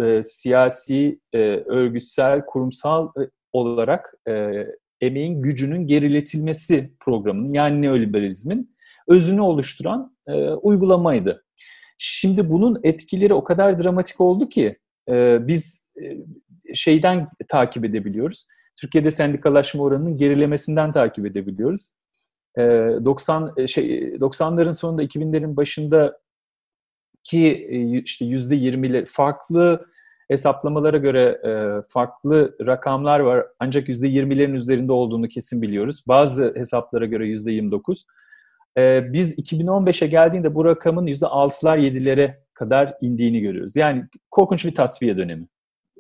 e, 0.01 0.23
siyasi, 0.23 1.21
e, 1.33 1.39
örgütsel, 1.67 2.47
kurumsal 2.47 3.09
e, 3.09 3.21
olarak 3.53 4.15
e, 4.29 4.65
emeğin 5.01 5.43
gücünün 5.43 5.87
geriletilmesi 5.87 6.93
programının 7.01 7.53
yani 7.53 7.83
neoliberalizmin 7.83 8.77
özünü 9.09 9.41
oluşturan 9.41 10.17
e, 10.29 10.33
uygulamaydı. 10.51 11.45
Şimdi 11.99 12.51
bunun 12.51 12.81
etkileri 12.83 13.35
o 13.35 13.45
kadar 13.45 13.83
dramatik 13.83 14.21
oldu 14.21 14.49
ki 14.49 14.79
e, 15.09 15.39
biz 15.47 15.87
e, 16.03 16.17
şeyden 16.75 17.29
takip 17.49 17.85
edebiliyoruz. 17.85 18.47
Türkiye'de 18.77 19.11
sendikalaşma 19.11 19.83
oranının 19.83 20.17
gerilemesinden 20.17 20.93
takip 20.93 21.27
edebiliyoruz. 21.27 21.93
E, 22.59 22.63
90 23.05 23.53
e, 23.57 23.67
şey 23.67 24.01
90'ların 24.15 24.73
sonunda 24.73 25.03
2000'lerin 25.03 25.57
başında 25.57 26.19
ki 27.25 27.69
e, 27.71 27.99
işte 27.99 28.25
yüzde 28.25 28.57
20'leri 28.57 29.07
farklı 29.07 29.87
hesaplamalara 30.29 30.97
göre 30.97 31.41
e, 31.45 31.51
farklı 31.89 32.57
rakamlar 32.67 33.21
var. 33.21 33.47
Ancak 33.61 33.89
yüzde 33.89 34.09
20'lerin 34.09 34.55
üzerinde 34.55 34.93
olduğunu 34.93 35.29
kesin 35.29 35.63
biliyoruz. 35.63 36.05
Bazı 36.09 36.55
hesaplara 36.57 37.07
göre 37.07 37.27
yüzde 37.27 37.53
29. 37.53 38.05
E, 38.79 39.13
biz 39.13 39.39
2015'e 39.39 40.07
geldiğinde 40.07 40.55
bu 40.55 40.65
rakamın 40.65 41.07
yüzde 41.07 41.27
6'lar 41.27 41.79
7'lere 41.79 42.35
kadar 42.55 42.95
indiğini 43.01 43.41
görüyoruz. 43.41 43.77
Yani 43.77 44.05
korkunç 44.31 44.65
bir 44.65 44.75
tasfiye 44.75 45.17
dönemi. 45.17 45.47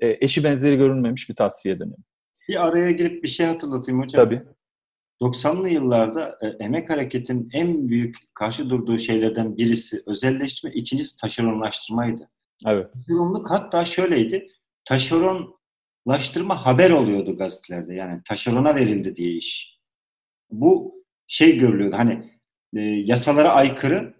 E, 0.01 0.17
eşi 0.21 0.45
benzeri 0.45 0.77
görünmemiş 0.77 1.29
bir 1.29 1.35
tasfiye 1.35 1.79
dönemi. 1.79 2.05
Bir 2.49 2.67
araya 2.67 2.91
girip 2.91 3.23
bir 3.23 3.29
şey 3.29 3.47
hatırlatayım 3.47 4.03
hocam. 4.03 4.25
Tabii. 4.25 4.43
90'lı 5.21 5.69
yıllarda 5.69 6.39
e, 6.43 6.47
emek 6.47 6.91
hareketin 6.91 7.49
en 7.53 7.89
büyük 7.89 8.17
karşı 8.35 8.71
durduğu 8.71 8.99
şeylerden 8.99 9.57
birisi 9.57 10.03
özelleştirme, 10.07 10.75
ikincisi 10.75 11.17
taşeronlaştırmaydı. 11.17 12.31
Evet. 12.67 12.93
Taşeronluk 12.93 13.51
hatta 13.51 13.85
şöyleydi. 13.85 14.49
Taşeronlaştırma 14.85 16.67
haber 16.67 16.91
oluyordu 16.91 17.37
gazetelerde. 17.37 17.95
Yani 17.95 18.21
taşerona 18.25 18.75
verildi 18.75 19.17
diye 19.17 19.31
iş. 19.31 19.79
Bu 20.51 21.05
şey 21.27 21.59
görülüyordu. 21.59 21.97
Hani 21.97 22.41
e, 22.77 22.81
yasalara 22.81 23.53
aykırı 23.53 24.15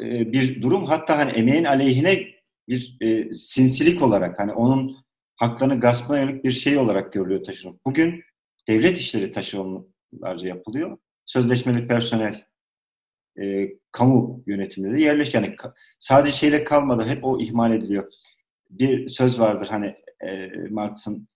e, 0.00 0.32
bir 0.32 0.62
durum. 0.62 0.84
Hatta 0.84 1.18
hani 1.18 1.30
emeğin 1.30 1.64
aleyhine 1.64 2.26
bir 2.68 2.96
e, 3.00 3.30
sinsilik 3.30 4.02
olarak 4.02 4.38
hani 4.38 4.52
onun 4.52 4.96
haklarını 5.36 5.80
gaspına 5.80 6.18
yönelik 6.18 6.44
bir 6.44 6.52
şey 6.52 6.78
olarak 6.78 7.12
görülüyor 7.12 7.44
taşeron. 7.44 7.80
Bugün 7.86 8.24
devlet 8.68 8.98
işleri 8.98 9.30
taşeronlarca 9.30 10.48
yapılıyor. 10.48 10.98
Sözleşmeli 11.24 11.88
personel 11.88 12.44
e, 13.40 13.68
kamu 13.92 14.42
yönetiminde 14.46 14.98
de 14.98 15.02
yerleşti. 15.02 15.36
Yani 15.36 15.56
sadece 15.98 16.36
şeyle 16.36 16.64
kalmadı. 16.64 17.06
Hep 17.06 17.24
o 17.24 17.40
ihmal 17.40 17.72
ediliyor. 17.72 18.12
Bir 18.70 19.08
söz 19.08 19.40
vardır 19.40 19.68
hani 19.70 19.94
e, 20.26 20.48
Marx'ın 20.70 21.28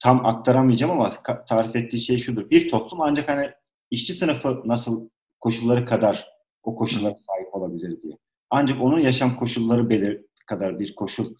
tam 0.00 0.26
aktaramayacağım 0.26 0.92
ama 0.92 1.12
tarif 1.48 1.76
ettiği 1.76 2.00
şey 2.00 2.18
şudur. 2.18 2.50
Bir 2.50 2.68
toplum 2.68 3.00
ancak 3.00 3.28
hani 3.28 3.50
işçi 3.90 4.14
sınıfı 4.14 4.62
nasıl 4.64 5.08
koşulları 5.40 5.86
kadar 5.86 6.28
o 6.62 6.76
koşullara 6.76 7.14
sahip 7.14 7.54
olabilir 7.54 8.02
diye. 8.02 8.18
Ancak 8.50 8.82
onun 8.82 8.98
yaşam 8.98 9.36
koşulları 9.36 9.90
belir 9.90 10.20
kadar 10.46 10.78
bir 10.80 10.94
koşul 10.94 11.34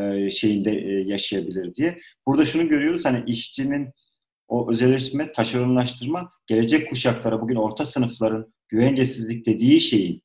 e, 0.00 0.30
şeyinde 0.30 0.72
e, 0.72 1.08
yaşayabilir 1.08 1.74
diye. 1.74 1.98
Burada 2.26 2.46
şunu 2.46 2.68
görüyoruz 2.68 3.04
hani 3.04 3.24
işçinin 3.26 3.90
o 4.50 4.70
özelleştirme, 4.70 5.32
taşeronlaştırma 5.32 6.32
gelecek 6.46 6.88
kuşaklara 6.90 7.40
bugün 7.40 7.56
orta 7.56 7.86
sınıfların 7.86 8.54
güvencesizlik 8.68 9.46
dediği 9.46 9.80
şeyin 9.80 10.22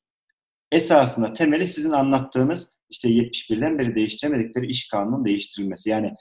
esasında 0.72 1.32
temeli 1.32 1.66
sizin 1.66 1.90
anlattığınız 1.90 2.70
işte 2.90 3.08
71'den 3.08 3.78
beri 3.78 3.94
değiştiremedikleri 3.94 4.66
iş 4.66 4.88
kanunun 4.88 5.24
değiştirilmesi. 5.24 5.90
Yani 5.90 6.14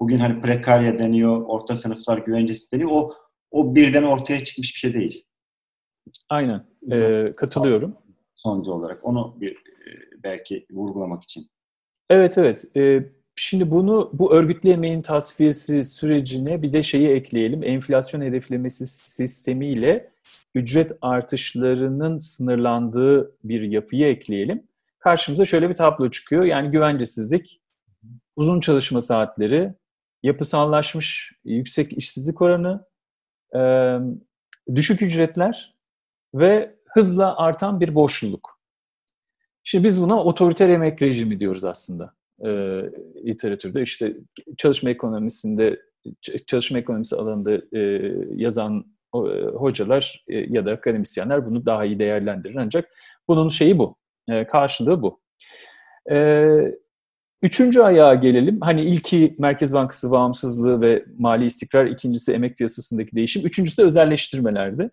bugün 0.00 0.18
hani 0.18 0.40
prekarya 0.40 0.98
deniyor, 0.98 1.42
orta 1.46 1.76
sınıflar 1.76 2.18
güvencesiz 2.18 2.72
deniyor. 2.72 2.90
O, 2.92 3.14
o 3.50 3.74
birden 3.74 4.02
ortaya 4.02 4.44
çıkmış 4.44 4.74
bir 4.74 4.78
şey 4.78 4.94
değil. 4.94 5.24
Aynen. 6.28 6.66
Ee, 6.92 7.32
katılıyorum. 7.36 7.96
Sonucu 8.34 8.72
olarak. 8.72 9.04
Onu 9.04 9.36
bir 9.40 9.56
belki 10.22 10.66
vurgulamak 10.70 11.22
için. 11.22 11.50
Evet, 12.10 12.38
evet. 12.38 12.64
Ee, 12.76 13.04
Şimdi 13.36 13.70
bunu 13.70 14.10
bu 14.12 14.34
örgütlü 14.34 14.70
emeğin 14.70 15.02
tasfiyesi 15.02 15.84
sürecine 15.84 16.62
bir 16.62 16.72
de 16.72 16.82
şeyi 16.82 17.08
ekleyelim. 17.08 17.64
Enflasyon 17.64 18.20
hedeflemesi 18.20 18.86
sistemiyle 18.86 20.10
ücret 20.54 20.92
artışlarının 21.00 22.18
sınırlandığı 22.18 23.36
bir 23.44 23.62
yapıyı 23.62 24.06
ekleyelim. 24.06 24.62
Karşımıza 24.98 25.44
şöyle 25.44 25.68
bir 25.68 25.74
tablo 25.74 26.10
çıkıyor. 26.10 26.44
Yani 26.44 26.70
güvencesizlik, 26.70 27.60
uzun 28.36 28.60
çalışma 28.60 29.00
saatleri, 29.00 29.74
yapısallaşmış 30.22 31.32
yüksek 31.44 31.92
işsizlik 31.92 32.42
oranı, 32.42 32.84
düşük 34.74 35.02
ücretler 35.02 35.74
ve 36.34 36.74
hızla 36.84 37.36
artan 37.36 37.80
bir 37.80 37.94
boşluk. 37.94 38.60
Şimdi 39.64 39.84
biz 39.84 40.02
buna 40.02 40.24
otoriter 40.24 40.68
emek 40.68 41.02
rejimi 41.02 41.40
diyoruz 41.40 41.64
aslında 41.64 42.14
e, 42.44 42.48
literatürde 43.26 43.82
işte 43.82 44.16
çalışma 44.56 44.90
ekonomisinde 44.90 45.80
çalışma 46.46 46.78
ekonomisi 46.78 47.16
alanında 47.16 47.78
e, 47.78 48.12
yazan 48.34 48.84
e, 49.14 49.18
hocalar 49.44 50.24
e, 50.28 50.36
ya 50.38 50.66
da 50.66 50.72
akademisyenler 50.72 51.46
bunu 51.46 51.66
daha 51.66 51.84
iyi 51.84 51.98
değerlendirir 51.98 52.56
ancak 52.56 52.88
bunun 53.28 53.48
şeyi 53.48 53.78
bu 53.78 53.96
e, 54.28 54.46
karşılığı 54.46 55.02
bu. 55.02 55.20
E, 56.10 56.46
üçüncü 57.42 57.80
ayağa 57.80 58.14
gelelim. 58.14 58.60
Hani 58.60 58.82
ilki 58.82 59.36
Merkez 59.38 59.72
Bankası 59.72 60.10
bağımsızlığı 60.10 60.80
ve 60.80 61.04
mali 61.18 61.46
istikrar, 61.46 61.86
ikincisi 61.86 62.32
emek 62.32 62.56
piyasasındaki 62.56 63.16
değişim, 63.16 63.46
üçüncüsü 63.46 63.82
de 63.82 63.82
özelleştirmelerdi. 63.82 64.90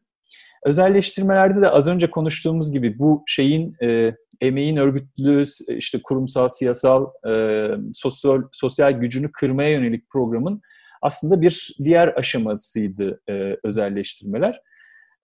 Özelleştirmelerde 0.65 1.61
de 1.61 1.69
az 1.69 1.87
önce 1.87 2.09
konuştuğumuz 2.09 2.71
gibi 2.71 2.99
bu 2.99 3.23
şeyin 3.27 3.75
e, 3.83 4.15
emeğin 4.41 4.77
örgütlü, 4.77 5.45
işte 5.67 5.99
kurumsal, 6.03 6.47
siyasal, 6.47 7.07
e, 7.27 7.67
sosyal, 7.93 8.41
sosyal 8.51 8.91
gücünü 8.91 9.31
kırmaya 9.31 9.69
yönelik 9.69 10.09
programın 10.09 10.61
aslında 11.01 11.41
bir 11.41 11.75
diğer 11.83 12.07
aşamasıydı 12.07 13.21
e, 13.29 13.57
özelleştirmeler. 13.63 14.61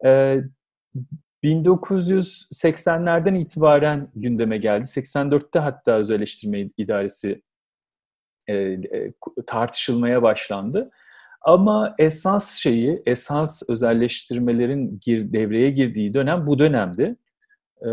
E, 0.05 0.41
1980'lerden 1.43 3.35
itibaren 3.35 4.11
gündeme 4.15 4.57
geldi. 4.57 4.85
84'te 4.85 5.59
hatta 5.59 5.97
özelleştirme 5.97 6.69
idaresi 6.77 7.41
e, 8.47 8.53
e, 8.55 9.13
tartışılmaya 9.47 10.21
başlandı. 10.21 10.91
Ama 11.41 11.95
esas 11.99 12.51
şeyi, 12.51 13.03
esas 13.05 13.63
özelleştirmelerin 13.69 14.99
gir, 15.01 15.33
devreye 15.33 15.69
girdiği 15.69 16.13
dönem 16.13 16.47
bu 16.47 16.59
dönemdi. 16.59 17.15
E, 17.87 17.91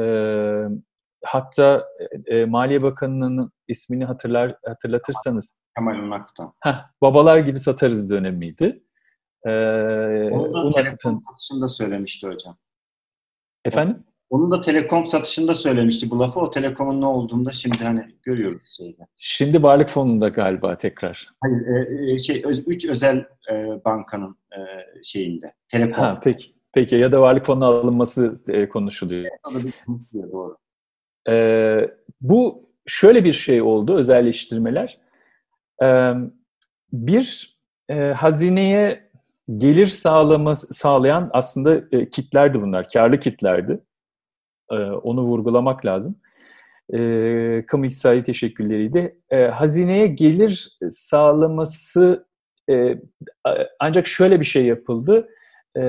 hatta 1.25 1.85
e, 2.27 2.45
Maliye 2.45 2.83
Bakanı'nın 2.83 3.53
ismini 3.69 4.05
hatırlar 4.05 4.57
hatırlatırsanız. 4.67 5.57
Kemal 5.77 5.99
Unak'tan. 5.99 6.53
Heh, 6.61 6.85
babalar 7.03 7.39
gibi 7.39 7.59
satarız 7.59 8.11
dönemiydi. 8.11 8.85
Ee, 9.47 9.51
Onu 10.31 10.55
da 10.55 10.65
Unak'tan, 10.65 11.23
satışında 11.31 11.69
söylemişti 11.69 12.27
hocam. 12.29 12.57
Efendim? 13.65 14.05
Onun 14.31 14.51
da 14.51 14.61
telekom 14.61 15.07
satışında 15.07 15.55
söylemişti 15.55 16.11
bu 16.11 16.19
lafı. 16.19 16.41
O 16.41 16.51
telekomun 16.51 17.01
ne 17.01 17.07
olduğunu 17.07 17.45
da 17.45 17.53
şimdi 17.53 17.85
hani 17.85 18.01
görüyoruz 18.23 18.77
şeyde. 18.77 19.07
Şimdi 19.17 19.63
Varlık 19.63 19.89
Fonu'nda 19.89 20.29
galiba 20.29 20.79
tekrar. 20.79 21.29
Hayır, 21.41 21.67
e, 21.67 22.13
e 22.13 22.19
şey 22.19 22.43
öz, 22.45 22.69
üç 22.69 22.89
özel 22.89 23.25
e, 23.53 23.85
bankanın 23.85 24.37
e, 24.53 24.61
şeyinde. 25.03 25.55
Telekom. 25.69 26.05
Ha, 26.05 26.21
peki. 26.25 26.55
Peki 26.73 26.97
ya 26.97 27.13
da 27.13 27.21
Varlık 27.21 27.45
Fonu'na 27.45 27.67
alınması 27.67 28.37
e, 28.49 28.69
konuşuluyor. 28.69 29.31
Evet, 29.53 29.75
doğru. 30.33 30.57
E, 31.29 31.35
bu 32.21 32.69
şöyle 32.87 33.25
bir 33.25 33.33
şey 33.33 33.63
oldu 33.63 33.97
özelleştirmeler. 33.97 34.99
E, 35.83 36.13
bir 36.93 37.59
e, 37.89 37.95
hazineye 37.99 39.11
gelir 39.57 39.87
sağlama, 39.87 40.55
sağlayan 40.57 41.31
aslında 41.33 41.83
e, 41.93 42.11
kitlerdi 42.11 42.63
bunlar, 42.63 42.89
karlı 42.89 43.21
kitlerdi. 43.21 43.81
E, 44.71 44.75
onu 44.77 45.23
vurgulamak 45.23 45.87
lazım. 45.87 46.17
E, 46.95 47.65
kamu 47.67 47.87
iktisadi 47.87 48.23
teşekkülleriydi. 48.23 49.19
E, 49.31 49.45
hazineye 49.45 50.07
gelir 50.07 50.79
sağlaması 50.89 52.27
e, 52.71 52.99
ancak 53.81 54.07
şöyle 54.07 54.41
bir 54.41 54.45
şey 54.45 54.65
yapıldı. 54.65 55.29
E, 55.77 55.83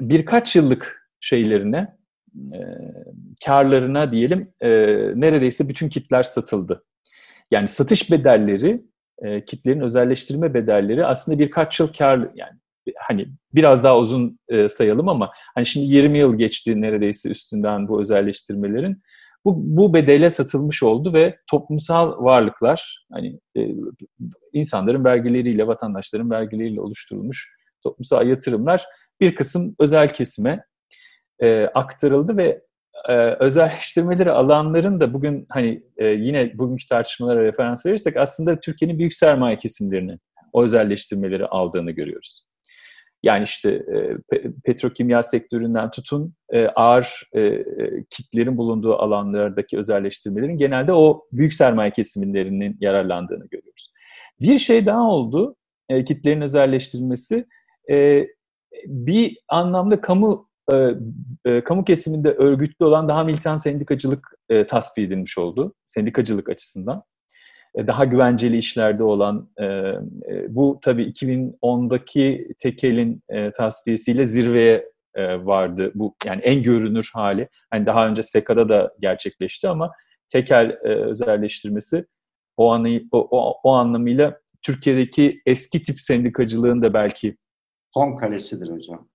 birkaç 0.00 0.56
yıllık 0.56 1.10
şeylerine, 1.20 1.96
e, 2.52 2.60
karlarına 3.46 4.12
diyelim 4.12 4.52
e, 4.60 4.68
neredeyse 5.14 5.68
bütün 5.68 5.88
kitler 5.88 6.22
satıldı. 6.22 6.84
Yani 7.50 7.68
satış 7.68 8.10
bedelleri, 8.10 8.82
e, 9.22 9.44
kitlerin 9.44 9.80
özelleştirme 9.80 10.54
bedelleri 10.54 11.06
aslında 11.06 11.38
birkaç 11.38 11.80
yıl 11.80 11.88
kar 11.88 12.28
yani 12.34 12.58
hani 12.98 13.28
biraz 13.54 13.84
daha 13.84 13.98
uzun 13.98 14.38
e, 14.48 14.68
sayalım 14.68 15.08
ama 15.08 15.30
hani 15.54 15.66
şimdi 15.66 15.86
20 15.86 16.18
yıl 16.18 16.38
geçti 16.38 16.80
neredeyse 16.80 17.28
üstünden 17.28 17.88
bu 17.88 18.00
özelleştirmelerin. 18.00 19.02
bu, 19.44 19.54
bu 19.56 19.94
bedele 19.94 20.30
satılmış 20.30 20.82
oldu 20.82 21.12
ve 21.12 21.36
toplumsal 21.50 22.24
varlıklar 22.24 23.06
hani 23.12 23.38
e, 23.56 23.68
insanların 24.52 25.04
vergileriyle, 25.04 25.66
vatandaşların 25.66 26.30
vergileriyle 26.30 26.80
oluşturulmuş 26.80 27.50
toplumsal 27.82 28.28
yatırımlar 28.28 28.86
bir 29.20 29.34
kısım 29.34 29.74
özel 29.78 30.08
kesime 30.08 30.64
e, 31.42 31.64
aktarıldı 31.64 32.36
ve 32.36 32.62
e, 33.08 33.12
özelleştirmeleri 33.16 34.30
alanların 34.30 35.00
da 35.00 35.14
bugün 35.14 35.46
hani 35.50 35.82
e, 35.96 36.06
yine 36.06 36.58
bugünkü 36.58 36.86
tartışmalara 36.86 37.44
referans 37.44 37.86
verirsek 37.86 38.16
aslında 38.16 38.60
Türkiye'nin 38.60 38.98
büyük 38.98 39.14
sermaye 39.14 39.58
kesimlerinin 39.58 40.20
o 40.52 40.64
özelleştirmeleri 40.64 41.46
aldığını 41.46 41.90
görüyoruz. 41.90 42.44
Yani 43.22 43.42
işte 43.44 43.70
e, 43.70 44.16
petrokimya 44.64 45.22
sektöründen 45.22 45.90
tutun 45.90 46.34
e, 46.52 46.66
ağır 46.66 47.22
e, 47.36 47.64
kitlerin 48.10 48.56
bulunduğu 48.56 48.94
alanlardaki 48.94 49.78
özelleştirmelerin 49.78 50.58
genelde 50.58 50.92
o 50.92 51.26
büyük 51.32 51.54
sermaye 51.54 51.90
kesimlerinin 51.90 52.76
yararlandığını 52.80 53.48
görüyoruz. 53.48 53.92
Bir 54.40 54.58
şey 54.58 54.86
daha 54.86 55.02
oldu 55.02 55.56
kitlerin 56.06 56.40
özelleştirilmesi. 56.40 57.46
Bir 58.86 59.38
anlamda 59.48 60.00
kamu 60.00 60.50
kamu 61.64 61.84
kesiminde 61.84 62.30
örgütlü 62.30 62.84
olan 62.84 63.08
daha 63.08 63.24
militan 63.24 63.56
sendikacılık 63.56 64.28
e, 64.48 64.66
tasfiye 64.66 65.06
edilmiş 65.06 65.38
oldu. 65.38 65.74
Sendikacılık 65.86 66.48
açısından. 66.48 67.02
E, 67.74 67.86
daha 67.86 68.04
güvenceli 68.04 68.58
işlerde 68.58 69.02
olan 69.02 69.50
e, 69.56 69.64
e, 69.64 69.96
bu 70.48 70.78
tabii 70.82 71.02
2010'daki 71.02 72.48
tekelin 72.58 73.22
e, 73.28 73.52
tasfiyesiyle 73.52 74.24
zirveye 74.24 74.90
e, 75.14 75.46
vardı. 75.46 75.92
Bu 75.94 76.14
yani 76.26 76.40
en 76.42 76.62
görünür 76.62 77.10
hali. 77.14 77.48
Hani 77.70 77.86
daha 77.86 78.08
önce 78.08 78.22
SEKA'da 78.22 78.68
da 78.68 78.92
gerçekleşti 79.00 79.68
ama 79.68 79.90
tekel 80.28 80.70
e, 80.70 80.88
özelleştirmesi 80.88 82.04
o, 82.56 82.72
anı, 82.72 83.00
o, 83.12 83.28
o, 83.30 83.60
o 83.62 83.72
anlamıyla 83.72 84.38
Türkiye'deki 84.62 85.42
eski 85.46 85.82
tip 85.82 86.00
sendikacılığın 86.00 86.82
da 86.82 86.94
belki 86.94 87.36
son 87.94 88.16
kalesidir 88.16 88.70
hocam. 88.72 89.08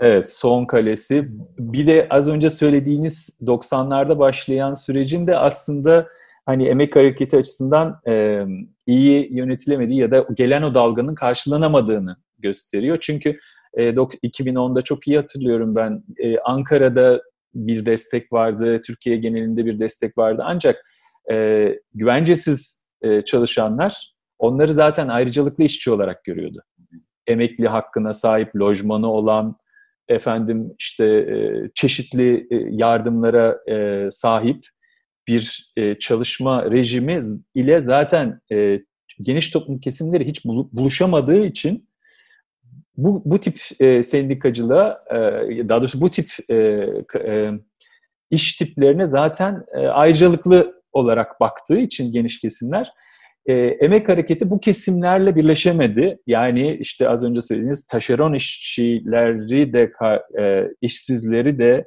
Evet, 0.00 0.30
son 0.30 0.64
kalesi. 0.64 1.28
Bir 1.58 1.86
de 1.86 2.06
az 2.10 2.28
önce 2.28 2.50
söylediğiniz 2.50 3.38
90'larda 3.42 4.18
başlayan 4.18 4.74
sürecin 4.74 5.26
de 5.26 5.36
aslında 5.36 6.08
hani 6.46 6.66
emek 6.66 6.96
hareketi 6.96 7.36
açısından 7.36 8.00
e, 8.08 8.44
iyi 8.86 9.36
yönetilemediği 9.36 10.00
ya 10.00 10.10
da 10.10 10.26
gelen 10.34 10.62
o 10.62 10.74
dalganın 10.74 11.14
karşılanamadığını 11.14 12.16
gösteriyor. 12.38 12.98
Çünkü 13.00 13.38
e, 13.74 13.90
2010'da 13.90 14.82
çok 14.82 15.08
iyi 15.08 15.16
hatırlıyorum 15.16 15.74
ben 15.74 16.02
e, 16.18 16.38
Ankara'da 16.38 17.22
bir 17.54 17.86
destek 17.86 18.32
vardı, 18.32 18.82
Türkiye 18.82 19.16
genelinde 19.16 19.66
bir 19.66 19.80
destek 19.80 20.18
vardı. 20.18 20.42
Ancak 20.44 20.84
e, 21.30 21.68
güvencesiz 21.94 22.86
e, 23.02 23.22
çalışanlar 23.22 24.12
onları 24.38 24.74
zaten 24.74 25.08
ayrıcalıklı 25.08 25.64
işçi 25.64 25.90
olarak 25.90 26.24
görüyordu. 26.24 26.62
Emekli 27.26 27.68
hakkına 27.68 28.12
sahip, 28.12 28.56
lojmanı 28.56 29.12
olan, 29.12 29.56
efendim 30.08 30.74
işte 30.78 31.06
e, 31.06 31.36
çeşitli 31.74 32.46
e, 32.50 32.56
yardımlara 32.70 33.58
e, 33.70 34.08
sahip 34.10 34.66
bir 35.28 35.72
e, 35.76 35.98
çalışma 35.98 36.70
rejimi 36.70 37.20
ile 37.54 37.82
zaten 37.82 38.40
e, 38.52 38.80
geniş 39.22 39.50
toplum 39.50 39.80
kesimleri 39.80 40.26
hiç 40.26 40.44
buluşamadığı 40.44 41.46
için 41.46 41.88
bu, 42.96 43.22
bu 43.24 43.38
tip 43.38 43.60
e, 43.80 44.02
sendikacılığa, 44.02 45.04
e, 45.10 45.68
daha 45.68 45.80
doğrusu 45.80 46.00
bu 46.00 46.10
tip 46.10 46.28
iş 48.30 48.56
tiplerine 48.56 49.06
zaten 49.06 49.64
ayrıcalıklı 49.92 50.82
olarak 50.92 51.40
baktığı 51.40 51.78
için 51.78 52.12
geniş 52.12 52.40
kesimler 52.40 52.92
e, 53.46 53.52
emek 53.54 54.08
hareketi 54.08 54.50
bu 54.50 54.60
kesimlerle 54.60 55.36
birleşemedi. 55.36 56.18
Yani 56.26 56.76
işte 56.80 57.08
az 57.08 57.24
önce 57.24 57.40
söylediğiniz 57.42 57.86
taşeron 57.86 58.34
işçileri 58.34 59.72
de 59.72 59.92
e, 60.38 60.68
işsizleri 60.80 61.58
de 61.58 61.84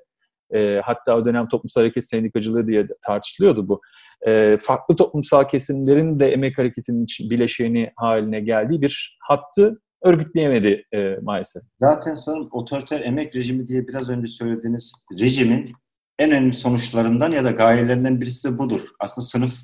e, 0.54 0.82
hatta 0.84 1.16
o 1.16 1.26
dönem 1.26 1.48
toplumsal 1.48 1.82
hareket 1.82 2.06
sendikacılığı 2.06 2.68
diye 2.68 2.88
tartışılıyordu 3.06 3.68
bu. 3.68 3.82
E, 4.28 4.58
farklı 4.58 4.96
toplumsal 4.96 5.48
kesimlerin 5.48 6.20
de 6.20 6.32
emek 6.32 6.58
hareketinin 6.58 7.06
bileşeni 7.20 7.92
haline 7.96 8.40
geldiği 8.40 8.82
bir 8.82 9.18
hattı 9.22 9.82
örgütleyemedi 10.04 10.84
e, 10.94 11.16
maalesef. 11.22 11.64
Zaten 11.80 12.16
sanırım 12.16 12.50
otoriter 12.52 13.02
emek 13.02 13.36
rejimi 13.36 13.68
diye 13.68 13.88
biraz 13.88 14.10
önce 14.10 14.28
söylediğiniz 14.28 14.94
rejimin 15.20 15.72
en 16.20 16.32
önemli 16.32 16.54
sonuçlarından 16.54 17.32
ya 17.32 17.44
da 17.44 17.52
gayelerinden 17.52 18.22
birisi 18.22 18.48
de 18.48 18.58
budur. 18.58 18.82
Aslında 19.00 19.26
sınıfı 19.26 19.56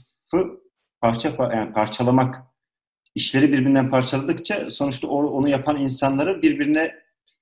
parça 1.02 1.36
yani 1.54 1.74
parçalamak, 1.74 2.36
işleri 3.16 3.54
birbirinden 3.54 3.92
parçaladıkça 3.92 4.70
sonuçta 4.70 5.08
onu 5.08 5.50
yapan 5.50 5.78
insanları 5.78 6.42
birbirine 6.42 7.01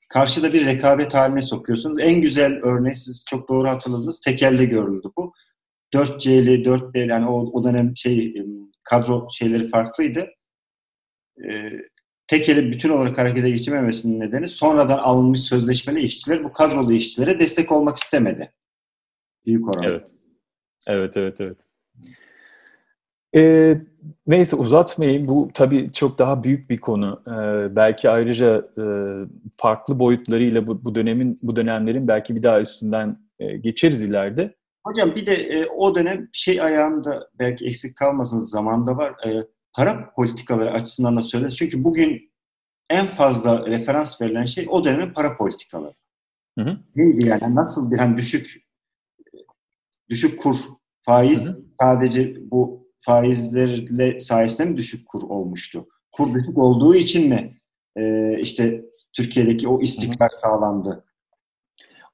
karşı 0.10 0.44
da 0.44 0.54
bir 0.54 0.66
rekabet 0.66 1.14
haline 1.14 1.42
sokuyorsunuz. 1.42 2.02
En 2.02 2.22
güzel 2.22 2.54
örnek 2.64 2.98
siz 2.98 3.26
çok 3.30 3.50
doğru 3.50 3.70
hatırladınız. 3.70 4.20
Tekelde 4.20 4.66
görüldü 4.66 5.08
bu. 5.18 5.34
4C'li, 5.94 6.64
4B'li 6.64 7.10
yani 7.10 7.28
o, 7.30 7.36
o 7.38 7.64
dönem 7.64 7.98
şey 7.98 8.36
kadro 8.84 9.28
şeyleri 9.32 9.70
farklıydı. 9.70 10.30
Ee, 11.50 11.72
tekeli 12.28 12.72
bütün 12.72 12.90
olarak 12.90 13.18
harekete 13.18 13.50
geçirmemesinin 13.50 14.20
nedeni 14.20 14.48
sonradan 14.48 14.98
alınmış 14.98 15.40
sözleşmeli 15.40 16.02
işçiler 16.02 16.44
bu 16.44 16.54
kadrolu 16.54 16.94
işçilere 16.94 17.40
destek 17.40 17.72
olmak 17.72 17.98
istemedi. 17.98 18.54
Büyük 19.46 19.68
oranda. 19.68 19.88
Evet. 19.94 20.10
Evet, 20.88 21.18
evet, 21.18 21.42
evet. 21.42 21.58
E, 23.36 23.76
neyse 24.28 24.56
uzatmayayım. 24.56 25.28
Bu 25.28 25.50
tabii 25.54 25.92
çok 25.92 26.20
daha 26.20 26.44
büyük 26.44 26.70
bir 26.70 26.78
konu. 26.78 27.24
E, 27.28 27.76
belki 27.76 28.10
ayrıca 28.10 28.58
e, 28.78 28.84
farklı 29.58 30.00
boyutlarıyla 30.00 30.68
bu, 30.68 30.84
bu 30.84 30.96
dönemin 30.96 31.40
bu 31.42 31.56
dönemlerin 31.56 32.08
belki 32.08 32.36
bir 32.36 32.44
daha 32.44 32.62
üstünden 32.62 33.20
e, 33.40 33.58
geçeriz 33.58 34.04
ileride. 34.04 34.56
Hocam 34.88 35.16
bir 35.16 35.26
de 35.26 35.34
e, 35.34 35.66
o 35.66 35.96
dönem 35.96 36.30
şey 36.32 36.62
ayağında 36.62 37.30
belki 37.40 37.66
eksik 37.66 37.96
kalmasın 37.96 38.40
zamanda 38.40 38.98
var. 38.98 39.14
E, 39.28 39.44
para 39.74 40.14
politikaları 40.16 40.72
açısından 40.72 41.16
da 41.16 41.22
söyleriz. 41.22 41.58
Çünkü 41.58 41.84
bugün 41.84 42.32
en 42.90 43.08
fazla 43.08 43.68
referans 43.68 44.22
verilen 44.22 44.46
şey 44.46 44.68
o 44.70 44.86
dönemin 44.86 45.14
para 45.14 45.38
politikaları. 45.38 45.94
Hı 46.60 46.66
hı. 46.66 46.78
Neydi 46.96 47.28
yani? 47.28 47.56
Nasıl 47.56 47.92
bir 47.92 47.98
hani 47.98 48.18
düşük 48.18 48.70
düşük 50.10 50.40
kur, 50.40 50.56
faiz 51.02 51.46
hı 51.46 51.50
hı. 51.50 51.66
sadece 51.82 52.36
bu 52.52 52.89
faizlerle 53.00 54.20
sayesinde 54.20 54.70
mi 54.70 54.78
düşük 54.78 55.08
kur 55.08 55.22
olmuştu? 55.22 55.88
Kur 56.12 56.34
düşük 56.34 56.58
olduğu 56.58 56.96
için 56.96 57.30
mi 57.30 57.58
e, 57.98 58.34
işte 58.40 58.86
Türkiye'deki 59.14 59.68
o 59.68 59.82
istikrar 59.82 60.30
sağlandı? 60.30 61.06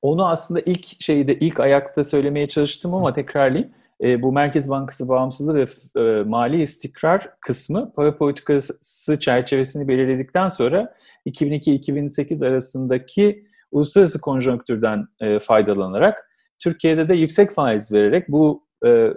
Onu 0.01 0.27
aslında 0.27 0.61
ilk 0.65 1.03
şeyde 1.03 1.39
ilk 1.39 1.59
ayakta 1.59 2.03
söylemeye 2.03 2.47
çalıştım 2.47 2.93
ama 2.93 3.13
tekrarlayayım. 3.13 3.71
E, 4.01 4.21
bu 4.21 4.31
Merkez 4.31 4.69
Bankası 4.69 5.09
bağımsızlığı 5.09 5.55
ve 5.55 5.65
e, 6.01 6.23
mali 6.23 6.61
istikrar 6.61 7.29
kısmı 7.39 7.93
para 7.93 8.17
politikası 8.17 9.19
çerçevesini 9.19 9.87
belirledikten 9.87 10.47
sonra 10.47 10.95
2002-2008 11.25 12.47
arasındaki 12.47 13.45
uluslararası 13.71 14.21
konjonktürden 14.21 15.07
e, 15.21 15.39
faydalanarak 15.39 16.29
Türkiye'de 16.59 17.09
de 17.09 17.15
yüksek 17.15 17.51
faiz 17.51 17.91
vererek 17.91 18.29
bu 18.29 18.64
e, 18.85 18.89
e, 18.89 19.13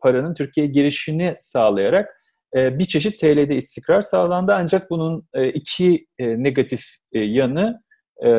paranın 0.00 0.34
Türkiye'ye 0.34 0.72
girişini 0.72 1.36
sağlayarak 1.38 2.20
e, 2.56 2.78
bir 2.78 2.84
çeşit 2.84 3.20
TL'de 3.20 3.56
istikrar 3.56 4.02
sağlandı. 4.02 4.54
Ancak 4.54 4.90
bunun 4.90 5.28
e, 5.34 5.48
iki 5.48 6.06
e, 6.18 6.42
negatif 6.42 6.82
e, 7.12 7.18
yanı 7.20 7.82
e, 8.24 8.30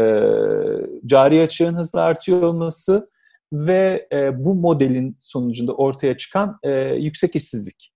cari 1.06 1.42
açığın 1.42 1.76
hızla 1.76 2.02
artıyor 2.02 2.42
olması 2.42 3.10
ve 3.54 4.08
e, 4.12 4.46
bu 4.46 4.56
modelin 4.56 5.18
sonucunda 5.20 5.74
ortaya 5.74 6.18
çıkan 6.18 6.60
e, 6.63 6.72
yüksek 6.82 7.36
işsizlik. 7.36 7.94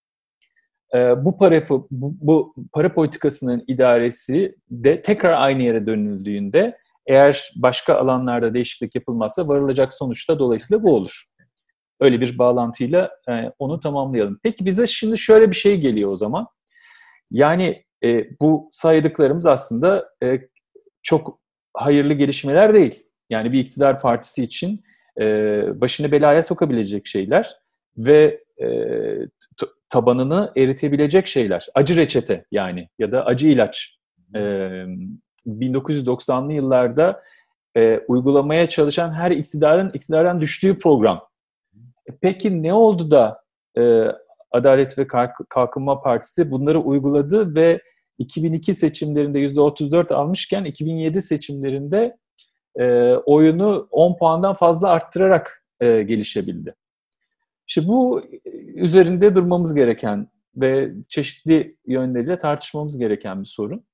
E, 0.96 1.26
bu 1.26 1.38
para 1.38 1.70
bu, 1.70 1.88
bu 1.91 2.54
para 2.74 2.94
politikasının 2.94 3.63
idaresi 3.67 4.56
de 4.70 5.02
tekrar 5.02 5.41
aynı 5.41 5.63
yere 5.63 5.86
dönüldüğünde 5.86 6.78
eğer 7.06 7.52
başka 7.56 7.96
alanlarda 7.96 8.54
değişiklik 8.54 8.96
yapılmazsa 8.96 9.48
varılacak 9.48 9.94
sonuçta 9.94 10.39
dolayısıyla 10.39 10.84
bu 10.84 10.96
olur. 10.96 11.24
Öyle 12.02 12.22
bir 12.22 12.38
bağlantıyla 12.38 13.12
e, 13.30 13.52
onu 13.60 13.80
tamamlayalım. 13.80 14.40
Peki 14.44 14.66
bize 14.66 14.88
şimdi 14.88 15.18
şöyle 15.18 15.50
bir 15.50 15.56
şey 15.56 15.78
geliyor 15.78 16.12
o 16.12 16.16
zaman. 16.16 16.48
Yani 17.32 17.84
e, 18.04 18.40
bu 18.42 18.70
saydıklarımız 18.72 19.46
aslında 19.46 20.10
e, 20.24 20.40
çok 21.04 21.40
hayırlı 21.74 22.14
gelişmeler 22.14 22.74
değil. 22.74 23.04
Yani 23.30 23.52
bir 23.52 23.60
iktidar 23.60 24.00
partisi 24.00 24.44
için 24.44 24.84
e, 25.20 25.26
başını 25.82 26.12
belaya 26.12 26.44
sokabilecek 26.44 27.08
şeyler 27.08 27.56
ve 27.98 28.44
e, 28.62 28.68
tabanını 29.90 30.52
eritebilecek 30.58 31.28
şeyler. 31.28 31.68
Acı 31.76 31.96
reçete 31.96 32.46
yani 32.52 32.90
ya 33.00 33.12
da 33.12 33.26
acı 33.26 33.48
ilaç. 33.48 33.98
E, 34.36 34.40
1990'lı 35.48 36.54
yıllarda 36.54 37.24
e, 37.78 38.00
uygulamaya 38.08 38.70
çalışan 38.70 39.14
her 39.14 39.32
iktidarın 39.32 39.90
iktidardan 39.90 40.42
düştüğü 40.42 40.80
program 40.80 41.31
peki 42.21 42.63
ne 42.63 42.74
oldu 42.74 43.12
da 43.12 43.43
e, 43.78 44.06
Adalet 44.52 44.97
ve 44.97 45.08
Kalkınma 45.50 46.02
Partisi 46.02 46.52
bunları 46.52 46.80
uyguladı 46.80 47.56
ve 47.56 47.82
2002 48.17 48.74
seçimlerinde 48.74 49.39
%34 49.39 50.13
almışken 50.13 50.63
2007 50.63 51.21
seçimlerinde 51.21 52.17
e, 52.80 53.13
oyunu 53.13 53.88
10 53.91 54.17
puandan 54.17 54.54
fazla 54.54 54.89
arttırarak 54.89 55.65
e, 55.80 56.04
gelişebildi. 56.04 56.76
İşte 57.67 57.88
bu 57.88 58.21
üzerinde 58.76 59.36
durmamız 59.36 59.74
gereken 59.74 60.28
ve 60.56 60.91
çeşitli 61.10 61.78
yönleriyle 61.88 62.39
tartışmamız 62.39 62.97
gereken 62.97 63.41
bir 63.41 63.47
sorun. 63.47 63.86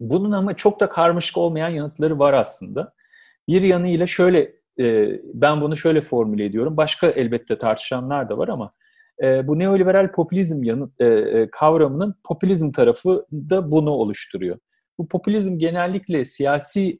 Bunun 0.00 0.32
ama 0.32 0.56
çok 0.56 0.80
da 0.80 0.88
karmaşık 0.88 1.36
olmayan 1.36 1.68
yanıtları 1.68 2.18
var 2.18 2.32
aslında. 2.32 2.94
Bir 3.48 3.62
yanıyla 3.62 4.06
şöyle, 4.06 4.52
e, 4.80 5.20
ben 5.34 5.60
bunu 5.60 5.76
şöyle 5.76 6.00
formüle 6.00 6.44
ediyorum. 6.44 6.76
Başka 6.76 7.10
elbette 7.10 7.58
tartışanlar 7.58 8.28
da 8.28 8.38
var 8.38 8.48
ama 8.48 8.72
e, 9.22 9.48
bu 9.48 9.58
neoliberal 9.58 10.12
popülizm 10.12 10.62
yanı, 10.62 10.90
e, 10.98 11.06
e, 11.06 11.48
kavramının 11.50 12.14
popülizm 12.24 12.72
tarafı 12.72 13.26
da 13.32 13.70
bunu 13.70 13.90
oluşturuyor. 13.90 14.58
Bu 14.98 15.08
popülizm 15.08 15.58
genellikle 15.58 16.24
siyasi 16.24 16.98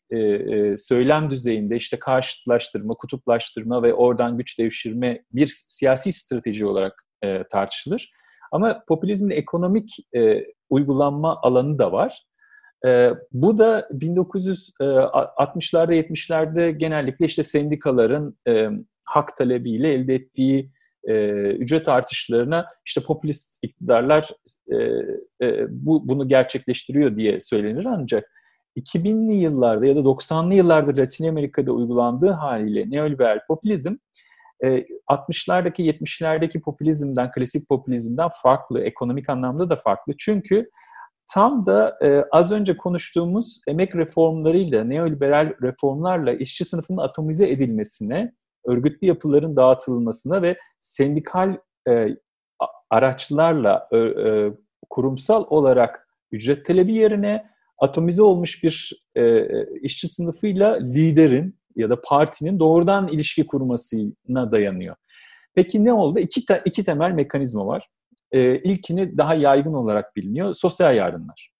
söylem 0.77 1.31
düzeyinde 1.31 1.77
işte 1.77 1.99
karşıtlaştırma, 1.99 2.95
kutuplaştırma 2.95 3.83
ve 3.83 3.95
oradan 3.95 4.39
güç 4.39 4.59
devşirme 4.59 5.25
bir 5.33 5.47
siyasi 5.47 6.13
strateji 6.13 6.67
olarak 6.67 7.05
e, 7.25 7.45
tartışılır. 7.51 8.11
Ama 8.53 8.85
popülizmin 8.89 9.31
ekonomik 9.31 9.97
uygulanma 10.71 11.41
alanı 11.43 11.79
da 11.79 11.93
var. 11.93 12.23
E, 12.87 13.11
bu 13.33 13.59
da 13.59 13.81
1960'larda 13.81 15.95
70'lerde 15.95 16.71
genellikle 16.71 17.27
işte 17.27 17.43
sendikaların 17.43 18.37
e, 18.49 18.69
hak 19.07 19.37
talebiyle 19.37 19.93
elde 19.93 20.15
ettiği 20.15 20.71
e, 21.05 21.15
ücret 21.53 21.89
artışlarına 21.89 22.67
işte 22.87 23.01
popülist 23.01 23.59
iktidarlar 23.63 24.31
e, 24.73 24.77
e, 25.47 25.67
bu 25.69 26.09
bunu 26.09 26.29
gerçekleştiriyor 26.29 27.17
diye 27.17 27.41
söylenir 27.41 27.85
ancak 27.85 28.31
2000'li 28.77 29.35
yıllarda 29.35 29.87
ya 29.87 29.97
da 29.97 30.01
90'lı 30.01 30.55
yıllarda 30.55 31.01
Latin 31.01 31.29
Amerika'da 31.29 31.73
uygulandığı 31.73 32.31
haliyle 32.31 32.91
neoliberal 32.91 33.41
popülizm 33.49 33.95
60'lardaki 35.09 35.83
70'lerdeki 35.83 36.61
popülizmden, 36.61 37.31
klasik 37.31 37.69
popülizmden 37.69 38.31
farklı, 38.43 38.81
ekonomik 38.81 39.31
anlamda 39.31 39.71
da 39.71 39.77
farklı. 39.77 40.15
Çünkü 40.19 40.71
tam 41.27 41.67
da 41.67 41.99
e, 42.03 42.25
az 42.33 42.53
önce 42.53 42.77
konuştuğumuz 42.77 43.61
emek 43.69 43.97
reformlarıyla, 43.97 44.85
neoliberal 44.85 45.53
reformlarla 45.63 46.33
işçi 46.33 46.65
sınıfının 46.65 46.99
atomize 46.99 47.51
edilmesine, 47.51 48.33
örgütlü 48.65 49.07
yapıların 49.07 49.57
dağıtılmasına 49.57 50.43
ve 50.43 50.57
sendikal 50.81 51.57
e, 51.89 52.09
araçlarla 52.91 53.89
e, 53.93 53.97
e, 53.97 54.53
kurumsal 54.91 55.47
olarak 55.51 56.09
ücret 56.33 56.67
talebi 56.67 56.93
yerine 56.93 57.47
atomize 57.79 58.23
olmuş 58.23 58.65
bir 58.65 59.05
e, 59.17 59.47
işçi 59.81 60.09
sınıfıyla 60.09 60.77
liderin 60.77 61.59
ya 61.77 61.91
da 61.91 62.01
partinin 62.01 62.59
doğrudan 62.59 63.09
ilişki 63.09 63.47
kurmasına 63.47 64.53
dayanıyor. 64.53 64.97
Peki 65.55 65.85
ne 65.85 65.93
oldu? 65.93 66.19
İki, 66.19 66.47
te, 66.47 66.63
iki 66.65 66.85
temel 66.85 67.11
mekanizma 67.11 67.67
var. 67.67 67.89
E, 68.33 68.59
ilkini 68.59 69.19
daha 69.19 69.35
yaygın 69.35 69.75
olarak 69.75 70.17
biliniyor. 70.17 70.55
Sosyal 70.55 70.97
yardımlar. 70.97 71.53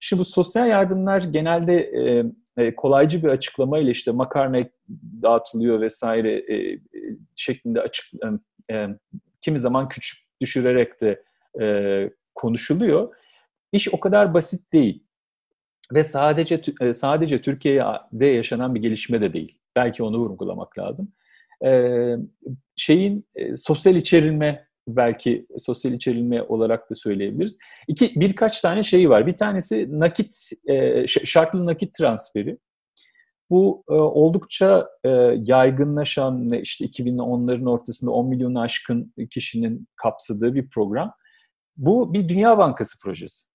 Şimdi 0.00 0.20
bu 0.20 0.24
sosyal 0.24 0.68
yardımlar 0.68 1.22
genelde 1.22 1.80
e, 1.80 2.24
e, 2.56 2.74
kolaycı 2.74 3.22
bir 3.22 3.28
açıklamayla 3.28 3.90
işte 3.90 4.10
makarna 4.10 4.64
dağıtılıyor 5.22 5.80
vesaire 5.80 6.54
e, 6.54 6.78
şeklinde 7.36 7.80
açık 7.80 8.06
e, 8.14 8.74
e, 8.74 8.88
kimi 9.40 9.58
zaman 9.58 9.88
küçük 9.88 10.18
düşürerek 10.40 11.00
de 11.00 11.22
e, 11.60 12.10
konuşuluyor. 12.34 13.14
İş 13.72 13.94
o 13.94 14.00
kadar 14.00 14.34
basit 14.34 14.72
değil. 14.72 15.04
Ve 15.92 16.02
sadece 16.02 16.62
e, 16.80 16.92
sadece 16.92 17.42
Türkiye'de 17.42 18.26
yaşanan 18.26 18.74
bir 18.74 18.80
gelişme 18.80 19.20
de 19.20 19.32
değil. 19.32 19.58
Belki 19.76 20.02
onu 20.02 20.18
vurgulamak 20.18 20.78
lazım. 20.78 21.12
Ee, 21.64 22.16
şeyin 22.76 23.26
e, 23.34 23.56
sosyal 23.56 23.96
içerilme 23.96 24.66
belki 24.88 25.46
sosyal 25.58 25.94
içerilme 25.94 26.42
olarak 26.42 26.90
da 26.90 26.94
söyleyebiliriz. 26.94 27.58
İki 27.88 28.12
birkaç 28.16 28.60
tane 28.60 28.82
şeyi 28.82 29.10
var. 29.10 29.26
Bir 29.26 29.36
tanesi 29.36 30.00
nakit 30.00 30.36
e, 30.68 31.06
şartlı 31.06 31.66
nakit 31.66 31.94
transferi. 31.94 32.58
Bu 33.50 33.84
e, 33.90 33.92
oldukça 33.92 34.88
e, 35.04 35.08
yaygınlaşan 35.38 36.50
işte 36.50 36.84
2010'ların 36.84 37.70
ortasında 37.70 38.10
10 38.10 38.28
milyonu 38.28 38.60
aşkın 38.60 39.14
kişinin 39.30 39.88
kapsadığı 39.96 40.54
bir 40.54 40.68
program. 40.68 41.12
Bu 41.76 42.14
bir 42.14 42.28
Dünya 42.28 42.58
Bankası 42.58 42.98
projesi. 43.00 43.50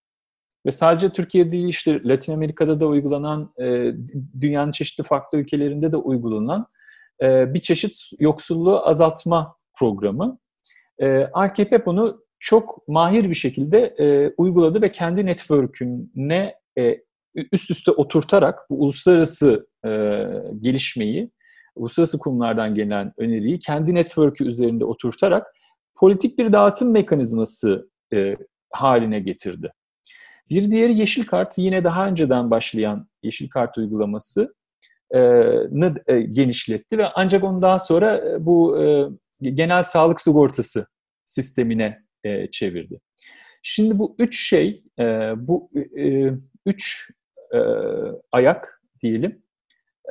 Ve 0.65 0.71
sadece 0.71 1.09
Türkiye 1.09 1.51
değil 1.51 1.67
işte 1.67 2.03
Latin 2.03 2.33
Amerika'da 2.33 2.79
da 2.79 2.87
uygulanan, 2.87 3.53
e, 3.61 3.93
dünyanın 4.41 4.71
çeşitli 4.71 5.03
farklı 5.03 5.37
ülkelerinde 5.37 5.91
de 5.91 5.97
uygulanan 5.97 6.67
bir 7.21 7.59
çeşit 7.59 7.95
yoksulluğu 8.19 8.87
azaltma 8.87 9.55
programı. 9.77 10.39
E, 11.01 11.19
AKP 11.33 11.85
bunu 11.85 12.25
çok 12.39 12.87
mahir 12.87 13.29
bir 13.29 13.35
şekilde 13.35 13.79
e, 13.79 14.33
uyguladı 14.37 14.81
ve 14.81 14.91
kendi 14.91 15.25
network'üne 15.25 16.55
e, 16.77 17.01
üst 17.51 17.71
üste 17.71 17.91
oturtarak 17.91 18.69
bu 18.69 18.83
uluslararası 18.83 19.67
e, 19.85 19.89
gelişmeyi, 20.61 21.31
uluslararası 21.75 22.19
kurumlardan 22.19 22.75
gelen 22.75 23.13
öneriyi 23.17 23.59
kendi 23.59 23.95
network'ü 23.95 24.45
üzerinde 24.45 24.85
oturtarak 24.85 25.47
politik 25.95 26.37
bir 26.37 26.53
dağıtım 26.53 26.91
mekanizması 26.91 27.89
e, 28.13 28.35
haline 28.71 29.19
getirdi. 29.19 29.71
Bir 30.49 30.71
diğeri 30.71 30.99
yeşil 30.99 31.25
kart. 31.25 31.57
Yine 31.57 31.83
daha 31.83 32.07
önceden 32.07 32.51
başlayan 32.51 33.07
yeşil 33.23 33.49
kart 33.49 33.77
uygulaması 33.77 34.55
e, 35.15 36.21
genişletti 36.31 36.97
ve 36.97 37.07
ancak 37.15 37.43
onu 37.43 37.61
daha 37.61 37.79
sonra 37.79 38.17
e, 38.17 38.45
bu 38.45 38.83
e, 38.83 39.09
genel 39.41 39.83
sağlık 39.83 40.21
sigortası 40.21 40.87
sistemine 41.25 42.03
e, 42.23 42.51
çevirdi. 42.51 43.01
Şimdi 43.63 43.99
bu 43.99 44.15
üç 44.19 44.47
şey, 44.47 44.83
e, 44.99 45.03
bu 45.47 45.71
e, 45.97 46.31
üç 46.65 47.09
e, 47.53 47.59
ayak 48.31 48.81
diyelim, 49.01 49.43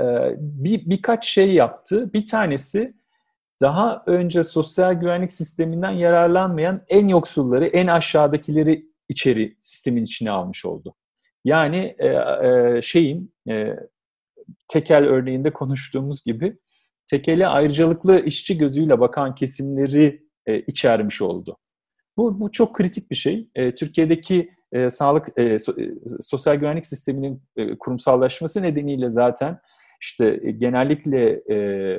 e, 0.00 0.04
bir 0.38 0.90
birkaç 0.90 1.28
şey 1.28 1.54
yaptı. 1.54 2.12
Bir 2.12 2.26
tanesi 2.26 2.94
daha 3.60 4.02
önce 4.06 4.44
sosyal 4.44 4.92
güvenlik 4.92 5.32
sisteminden 5.32 5.90
yararlanmayan 5.90 6.84
en 6.88 7.08
yoksulları, 7.08 7.66
en 7.66 7.87
aşağıdakileri 7.87 8.87
içeri 9.08 9.56
sistemin 9.60 10.04
içine 10.04 10.30
almış 10.30 10.64
oldu. 10.64 10.94
Yani 11.44 11.96
e, 11.98 12.06
e, 12.08 12.82
şeyin 12.82 13.34
e, 13.48 13.76
tekel 14.68 15.04
örneğinde 15.04 15.52
konuştuğumuz 15.52 16.24
gibi 16.24 16.58
tekele 17.06 17.46
ayrıcalıklı 17.46 18.20
işçi 18.20 18.58
gözüyle 18.58 19.00
bakan 19.00 19.34
kesimleri 19.34 20.22
e, 20.46 20.60
içermiş 20.60 21.22
oldu. 21.22 21.56
Bu, 22.16 22.40
bu 22.40 22.52
çok 22.52 22.74
kritik 22.74 23.10
bir 23.10 23.16
şey. 23.16 23.48
E, 23.54 23.74
Türkiye'deki 23.74 24.50
e, 24.72 24.90
sağlık 24.90 25.26
e, 25.36 25.42
e, 25.42 25.58
sosyal 26.20 26.54
güvenlik 26.54 26.86
sisteminin 26.86 27.42
e, 27.56 27.78
kurumsallaşması 27.78 28.62
nedeniyle 28.62 29.08
zaten 29.08 29.58
işte 30.00 30.40
e, 30.42 30.50
genellikle 30.50 31.42
e, 31.50 31.98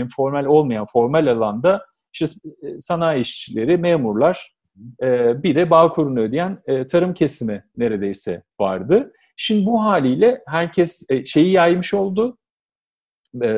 informal 0.00 0.44
olmayan 0.44 0.86
formal 0.92 1.26
alanda 1.26 1.86
işte 2.12 2.26
e, 2.62 2.80
sanayi 2.80 3.20
işçileri, 3.20 3.76
memurlar, 3.78 4.54
e, 5.02 5.42
bir 5.42 5.54
de 5.54 5.70
bağ 5.70 5.92
kurunu 5.92 6.20
ödeyen 6.20 6.58
e, 6.66 6.86
tarım 6.86 7.14
kesimi 7.14 7.64
neredeyse 7.76 8.42
vardı. 8.60 9.12
Şimdi 9.36 9.66
bu 9.66 9.84
haliyle 9.84 10.42
herkes 10.46 11.10
e, 11.10 11.24
şeyi 11.24 11.52
yaymış 11.52 11.94
oldu. 11.94 12.38
E, 13.42 13.48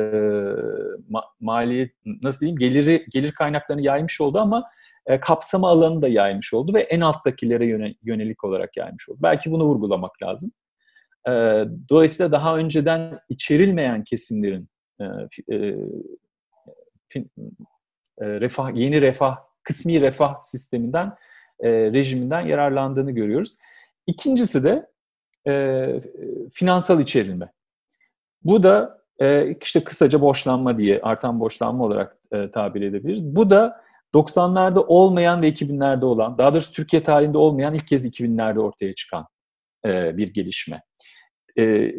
ma, 1.09 1.23
mali 1.39 1.93
nasıl 2.23 2.39
diyeyim 2.39 2.59
geliri 2.59 3.05
gelir 3.09 3.31
kaynaklarını 3.31 3.81
yaymış 3.81 4.21
oldu 4.21 4.39
ama 4.39 4.63
e, 5.05 5.19
kapsama 5.19 5.69
alanı 5.69 6.01
da 6.01 6.07
yaymış 6.07 6.53
oldu 6.53 6.73
ve 6.73 6.81
en 6.81 7.01
alttakilere 7.01 7.95
yönelik 8.03 8.43
olarak 8.43 8.77
yaymış 8.77 9.09
oldu. 9.09 9.19
Belki 9.21 9.51
bunu 9.51 9.65
vurgulamak 9.65 10.23
lazım. 10.23 10.51
E, 11.27 11.31
dolayısıyla 11.89 12.31
daha 12.31 12.57
önceden 12.57 13.19
içerilmeyen 13.29 14.03
kesimlerin 14.03 14.69
e, 14.99 15.03
e, 15.51 15.75
refah 18.21 18.75
yeni 18.75 19.01
refah 19.01 19.37
kısmi 19.63 20.01
refah 20.01 20.41
sisteminden 20.41 21.15
e, 21.59 21.69
rejiminden 21.69 22.41
yararlandığını 22.41 23.11
görüyoruz. 23.11 23.57
İkincisi 24.07 24.63
de 24.63 24.89
e, 25.47 25.85
finansal 26.53 26.99
içerilme. 26.99 27.51
Bu 28.43 28.63
da 28.63 29.02
e, 29.19 29.55
işte 29.61 29.83
kısaca 29.83 30.21
borçlanma 30.21 30.77
diye 30.77 31.01
artan 31.01 31.39
borçlanma 31.39 31.83
olarak 31.83 32.17
e, 32.31 32.51
tabir 32.51 32.81
edebiliriz. 32.81 33.23
Bu 33.35 33.49
da 33.49 33.83
90'larda 34.13 34.79
olmayan 34.79 35.41
ve 35.41 35.49
2000'lerde 35.49 36.05
olan, 36.05 36.37
daha 36.37 36.53
doğrusu 36.53 36.73
Türkiye 36.73 37.03
tarihinde 37.03 37.37
olmayan 37.37 37.73
ilk 37.73 37.87
kez 37.87 38.05
2000'lerde 38.05 38.59
ortaya 38.59 38.93
çıkan 38.95 39.27
e, 39.85 40.17
bir 40.17 40.33
gelişme. 40.33 40.81
E, 41.57 41.91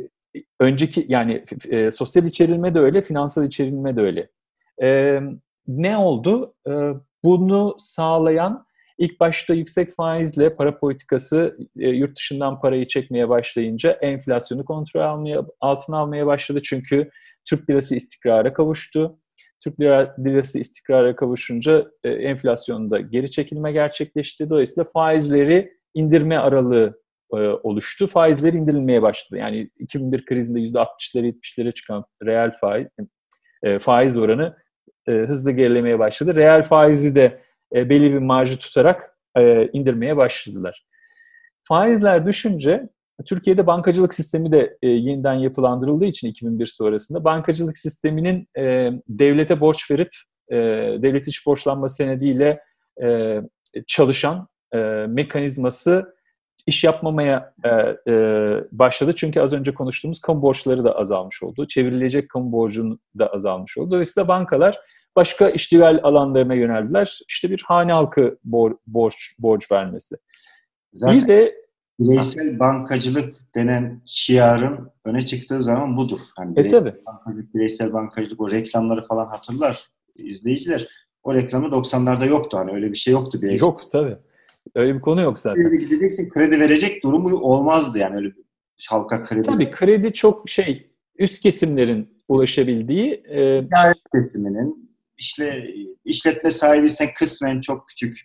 önceki 0.60 1.06
yani 1.08 1.44
e, 1.68 1.90
sosyal 1.90 2.26
içerilme 2.26 2.74
de 2.74 2.80
öyle, 2.80 3.00
finansal 3.00 3.44
içerilme 3.44 3.96
de 3.96 4.00
öyle. 4.00 4.28
E, 4.82 5.20
ne 5.68 5.96
oldu? 5.96 6.54
E, 6.68 6.72
bunu 7.24 7.76
sağlayan 7.78 8.63
ilk 8.98 9.20
başta 9.20 9.54
yüksek 9.54 9.94
faizle 9.96 10.56
para 10.56 10.78
politikası 10.78 11.56
e, 11.78 11.88
yurt 11.88 12.16
dışından 12.16 12.60
parayı 12.60 12.88
çekmeye 12.88 13.28
başlayınca 13.28 13.92
enflasyonu 13.92 14.64
kontrol 14.64 15.00
almaya, 15.00 15.44
altına 15.60 15.98
almaya 15.98 16.26
başladı. 16.26 16.60
Çünkü 16.62 17.10
Türk 17.44 17.70
lirası 17.70 17.94
istikrara 17.94 18.52
kavuştu. 18.52 19.18
Türk 19.64 19.80
lirası 20.24 20.58
istikrara 20.58 21.16
kavuşunca 21.16 21.90
e, 22.04 22.10
enflasyonda 22.10 23.00
geri 23.00 23.30
çekilme 23.30 23.72
gerçekleşti. 23.72 24.50
Dolayısıyla 24.50 24.90
faizleri 24.92 25.72
indirme 25.94 26.38
aralığı 26.38 27.00
e, 27.32 27.36
oluştu. 27.36 28.06
Faizler 28.06 28.52
indirilmeye 28.52 29.02
başladı. 29.02 29.38
Yani 29.40 29.70
2001 29.78 30.24
krizinde 30.24 30.60
%60'lara 30.60 31.26
70'lere 31.26 31.74
çıkan 31.74 32.04
reel 32.24 32.50
faiz, 32.60 32.86
e, 33.62 33.78
faiz 33.78 34.16
oranı 34.16 34.56
e, 35.08 35.12
hızlı 35.12 35.50
gerilemeye 35.50 35.98
başladı. 35.98 36.36
Reel 36.36 36.62
faizi 36.62 37.14
de 37.14 37.43
e, 37.74 37.88
belli 37.88 38.12
bir 38.12 38.18
marjı 38.18 38.58
tutarak 38.58 39.18
e, 39.36 39.68
indirmeye 39.72 40.16
başladılar. 40.16 40.86
Faizler 41.68 42.26
düşünce 42.26 42.88
Türkiye'de 43.26 43.66
bankacılık 43.66 44.14
sistemi 44.14 44.52
de 44.52 44.76
e, 44.82 44.88
yeniden 44.88 45.34
yapılandırıldığı 45.34 46.04
için 46.04 46.28
2001 46.28 46.66
sonrasında 46.66 47.24
bankacılık 47.24 47.78
sisteminin 47.78 48.48
e, 48.58 48.90
devlete 49.08 49.60
borç 49.60 49.90
verip 49.90 50.10
e, 50.50 50.56
devlet 51.02 51.28
iç 51.28 51.46
borçlanma 51.46 51.88
senediyle 51.88 52.60
e, 53.02 53.40
çalışan 53.86 54.48
e, 54.74 54.78
mekanizması 55.08 56.14
iş 56.66 56.84
yapmamaya 56.84 57.54
e, 57.64 57.68
e, 57.68 58.14
başladı. 58.72 59.12
Çünkü 59.16 59.40
az 59.40 59.52
önce 59.52 59.74
konuştuğumuz 59.74 60.20
kamu 60.20 60.42
borçları 60.42 60.84
da 60.84 60.98
azalmış 60.98 61.42
oldu. 61.42 61.66
Çevrilecek 61.66 62.28
kamu 62.28 62.52
borcun 62.52 63.00
da 63.18 63.26
azalmış 63.26 63.78
oldu. 63.78 63.90
Dolayısıyla 63.90 64.28
bankalar 64.28 64.78
başka 65.16 65.50
iştigal 65.50 66.00
alanlarına 66.02 66.54
yöneldiler. 66.54 67.20
İşte 67.28 67.50
bir 67.50 67.62
hane 67.66 67.92
halkı 67.92 68.38
bor, 68.44 68.76
borç 68.86 69.34
borç 69.38 69.72
vermesi. 69.72 70.16
Zaten 70.92 71.22
bir 71.22 71.28
de 71.28 71.54
bireysel 72.00 72.58
bankacılık 72.58 73.34
denen 73.54 74.02
şiarın 74.06 74.90
öne 75.04 75.22
çıktığı 75.22 75.62
zaman 75.64 75.96
budur. 75.96 76.20
Hani 76.36 76.60
e 76.60 76.66
tabi. 76.66 76.94
Bankacılık, 77.06 77.54
bireysel 77.54 77.92
bankacılık 77.92 78.40
o 78.40 78.50
reklamları 78.50 79.02
falan 79.02 79.26
hatırlar 79.26 79.88
izleyiciler. 80.16 80.88
O 81.22 81.34
reklamı 81.34 81.66
90'larda 81.66 82.28
yoktu 82.28 82.56
hani 82.58 82.70
öyle 82.70 82.90
bir 82.90 82.96
şey 82.96 83.12
yoktu 83.12 83.42
bireysel. 83.42 83.66
Yok 83.66 83.90
tabi. 83.90 84.16
Öyle 84.74 84.94
bir 84.94 85.00
konu 85.00 85.20
yok 85.20 85.38
zaten. 85.38 85.64
Öyle 85.64 85.76
gideceksin 85.76 86.28
kredi 86.28 86.60
verecek 86.60 87.02
durumu 87.02 87.36
olmazdı 87.36 87.98
yani 87.98 88.16
öyle 88.16 88.28
bir 88.28 88.44
halka 88.88 89.24
kredi. 89.24 89.46
Tabii 89.46 89.70
kredi 89.70 90.12
çok 90.12 90.48
şey 90.48 90.90
üst 91.18 91.40
kesimlerin 91.40 92.22
ulaşabildiği. 92.28 93.12
E, 93.12 93.60
kesiminin 94.14 94.93
işte 95.18 95.74
işletme 96.04 96.50
sahibiysen 96.50 97.08
kısmen 97.14 97.60
çok 97.60 97.88
küçük 97.88 98.18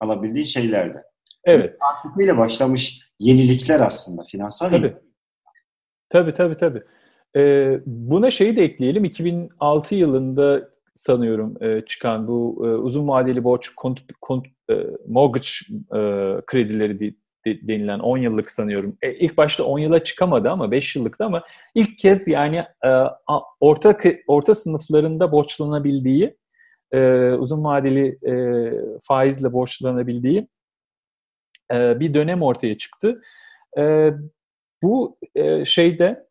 alabildiğin 0.00 0.44
şeylerdi. 0.44 1.02
Evet. 1.44 1.76
ile 2.20 2.38
başlamış 2.38 3.00
yenilikler 3.18 3.80
aslında 3.80 4.22
finansal 4.30 4.68
Tabii. 4.68 4.86
Yenilik. 4.86 5.02
Tabii 6.08 6.34
tabii 6.34 6.56
tabii. 6.56 6.82
Ee, 7.36 7.80
buna 7.86 8.30
şeyi 8.30 8.56
de 8.56 8.64
ekleyelim. 8.64 9.04
2006 9.04 9.94
yılında 9.94 10.68
sanıyorum 10.94 11.62
e, 11.62 11.84
çıkan 11.86 12.28
bu 12.28 12.62
e, 12.66 12.68
uzun 12.68 13.08
vadeli 13.08 13.44
borç 13.44 13.68
kont, 13.68 14.00
kont, 14.20 14.46
e, 14.70 14.74
mortgage 15.08 15.48
e, 15.94 16.00
kredileri 16.46 16.98
denilen 17.46 17.98
10 17.98 18.18
yıllık 18.18 18.50
sanıyorum. 18.50 18.98
E, 19.02 19.14
ilk 19.14 19.36
başta 19.36 19.64
10 19.64 19.78
yıla 19.78 20.04
çıkamadı 20.04 20.50
ama 20.50 20.70
5 20.70 20.96
yıllıkta 20.96 21.26
ama 21.26 21.44
ilk 21.74 21.98
kez 21.98 22.28
yani 22.28 22.56
e, 22.84 22.88
orta 23.60 23.98
orta 24.26 24.54
sınıflarında 24.54 25.32
borçlanabildiği 25.32 26.36
e, 26.92 27.30
uzun 27.32 27.64
vadeli 27.64 28.18
e, 28.26 28.34
faizle 29.02 29.52
borçlanabildiği 29.52 30.48
e, 31.72 32.00
bir 32.00 32.14
dönem 32.14 32.42
ortaya 32.42 32.78
çıktı. 32.78 33.22
E, 33.78 34.10
bu 34.82 35.18
e, 35.34 35.64
şeyde 35.64 36.26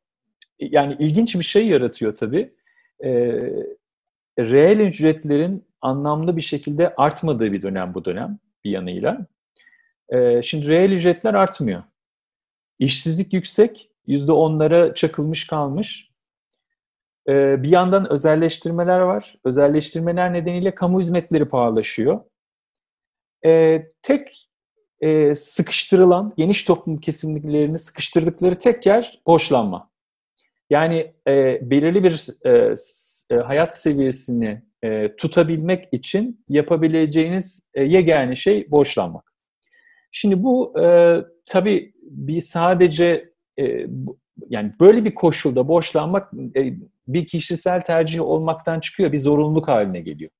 yani 0.60 0.96
ilginç 1.00 1.36
bir 1.36 1.44
şey 1.44 1.68
yaratıyor 1.68 2.16
tabii. 2.16 2.54
E, 3.04 3.10
reel 4.40 4.80
ücretlerin 4.80 5.66
anlamlı 5.82 6.38
bir 6.38 6.42
şekilde 6.42 6.94
artmadığı 6.98 7.52
bir 7.52 7.62
dönem 7.62 7.94
bu 7.94 8.06
dönem 8.06 8.40
bir 8.66 8.72
yanıyla. 8.72 9.28
E, 10.14 10.42
şimdi 10.42 10.68
reel 10.68 10.92
ücretler 10.92 11.34
artmıyor. 11.34 11.84
İşsizlik 12.80 13.34
yüksek, 13.34 13.90
yüzde 14.08 14.32
onlara 14.32 14.94
çakılmış 14.94 15.48
kalmış. 15.48 16.10
E, 17.28 17.64
bir 17.64 17.70
yandan 17.70 18.12
özelleştirmeler 18.12 19.00
var. 19.00 19.36
Özelleştirmeler 19.44 20.34
nedeniyle 20.34 20.76
kamu 20.76 21.02
hizmetleri 21.02 21.46
pahalaşıyor. 21.46 22.20
E, 23.46 23.82
tek 24.02 24.50
e, 25.02 25.34
sıkıştırılan, 25.34 26.34
geniş 26.38 26.64
toplum 26.64 26.98
kesimlerini 26.98 27.80
sıkıştırdıkları 27.80 28.56
tek 28.56 28.86
yer 28.86 29.22
borçlanma. 29.28 29.90
Yani 30.70 31.14
e, 31.28 31.60
belirli 31.70 32.04
bir 32.04 32.28
e, 33.32 33.36
hayat 33.36 33.78
seviyesini 33.78 34.62
tutabilmek 35.18 35.88
için 35.92 36.46
yapabileceğiniz 36.50 37.70
yegane 37.76 38.36
şey 38.36 38.72
borçlanmak. 38.72 39.33
Şimdi 40.16 40.44
bu 40.44 40.80
e, 40.82 41.18
tabii 41.46 41.94
bir 42.02 42.42
sadece 42.42 43.32
e, 43.60 43.88
yani 44.50 44.72
böyle 44.80 45.06
bir 45.06 45.16
koşulda 45.16 45.68
borçlanmak 45.68 46.34
e, 46.56 46.74
bir 47.08 47.28
kişisel 47.28 47.82
tercih 47.82 48.22
olmaktan 48.22 48.80
çıkıyor, 48.80 49.12
bir 49.12 49.18
zorunluluk 49.18 49.68
haline 49.68 50.02
geliyor. 50.02 50.32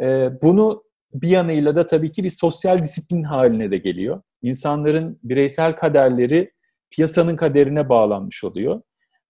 E, 0.00 0.30
bunu 0.42 0.84
bir 1.14 1.28
yanıyla 1.28 1.76
da 1.76 1.86
tabii 1.86 2.12
ki 2.12 2.24
bir 2.24 2.30
sosyal 2.30 2.78
disiplin 2.78 3.22
haline 3.22 3.70
de 3.70 3.78
geliyor. 3.78 4.22
İnsanların 4.42 5.18
bireysel 5.22 5.76
kaderleri 5.76 6.52
piyasanın 6.90 7.36
kaderine 7.36 7.88
bağlanmış 7.88 8.44
oluyor. 8.44 8.82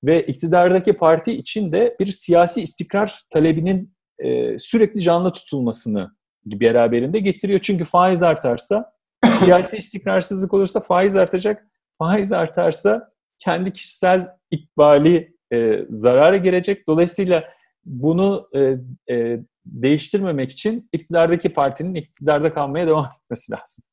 Ve 0.04 0.26
iktidardaki 0.26 0.92
parti 0.92 1.32
için 1.32 1.72
de 1.72 1.96
bir 2.00 2.06
siyasi 2.06 2.62
istikrar 2.62 3.22
talebinin 3.30 3.94
e, 4.18 4.58
sürekli 4.58 5.00
canlı 5.00 5.30
tutulmasını 5.30 6.10
beraberinde 6.44 7.20
getiriyor. 7.20 7.60
Çünkü 7.60 7.84
faiz 7.84 8.22
artarsa, 8.22 8.95
siyasi 9.24 9.76
istikrarsızlık 9.76 10.54
olursa 10.54 10.80
faiz 10.80 11.16
artacak. 11.16 11.66
Faiz 11.98 12.32
artarsa 12.32 13.12
kendi 13.38 13.72
kişisel 13.72 14.28
ikbali 14.50 15.36
e, 15.52 15.86
zarara 15.88 16.36
gelecek. 16.36 16.88
Dolayısıyla 16.88 17.44
bunu 17.84 18.48
e, 18.54 18.76
e, 19.14 19.40
değiştirmemek 19.66 20.50
için 20.50 20.88
iktidardaki 20.92 21.48
partinin 21.48 21.94
iktidarda 21.94 22.54
kalmaya 22.54 22.86
devam 22.86 23.08
etmesi 23.24 23.52
lazım. 23.52 23.84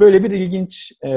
Böyle 0.00 0.24
bir 0.24 0.30
ilginç 0.30 0.92
e, 1.04 1.08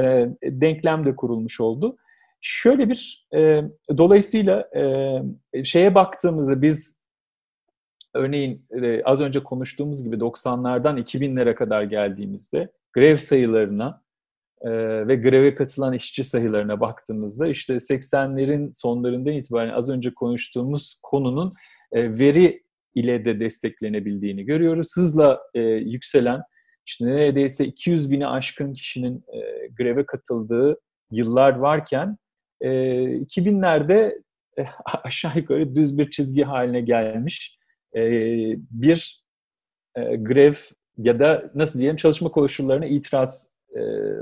denklem 0.44 1.06
de 1.06 1.16
kurulmuş 1.16 1.60
oldu. 1.60 1.98
Şöyle 2.42 2.90
bir, 2.90 3.28
e, 3.36 3.64
dolayısıyla 3.98 4.70
e, 4.76 5.64
şeye 5.64 5.96
baktığımızda 5.96 6.62
biz 6.62 6.98
örneğin 8.14 8.66
e, 8.72 9.04
az 9.04 9.22
önce 9.22 9.44
konuştuğumuz 9.44 10.04
gibi 10.04 10.16
90'lardan 10.16 11.00
2000'lere 11.00 11.56
kadar 11.56 11.84
geldiğimizde 11.84 12.72
grev 12.98 13.16
sayılarına 13.16 14.02
e, 14.62 14.70
ve 15.08 15.16
greve 15.16 15.56
katılan 15.56 15.94
işçi 15.94 16.24
sayılarına 16.24 16.80
baktığımızda 16.80 17.48
işte 17.48 17.74
80'lerin 17.74 18.74
sonlarından 18.74 19.34
itibaren 19.34 19.74
az 19.74 19.90
önce 19.90 20.14
konuştuğumuz 20.14 21.00
konunun 21.04 21.54
e, 21.92 22.20
veri 22.20 22.64
ile 22.96 23.26
de 23.26 23.40
desteklenebildiğini 23.40 24.46
görüyoruz. 24.46 24.88
Hızla 24.96 25.42
e, 25.54 25.62
yükselen, 25.62 26.42
işte 26.86 27.06
neredeyse 27.06 27.66
200 27.66 28.12
bini 28.12 28.28
aşkın 28.28 28.74
kişinin 28.74 29.24
e, 29.34 29.68
greve 29.68 30.06
katıldığı 30.06 30.80
yıllar 31.12 31.56
varken 31.56 32.18
e, 32.62 32.70
2000'lerde 32.70 34.22
e, 34.60 34.66
aşağı 35.04 35.38
yukarı 35.38 35.76
düz 35.76 35.98
bir 35.98 36.10
çizgi 36.10 36.44
haline 36.44 36.82
gelmiş 36.82 37.58
e, 37.96 38.02
bir 38.72 39.24
e, 39.96 40.16
grev 40.16 40.54
ya 40.98 41.20
da 41.20 41.52
nasıl 41.56 41.80
diyelim 41.80 41.96
çalışma 41.96 42.30
koşullarına 42.30 42.86
itiraz 42.86 43.58
e, 43.76 43.82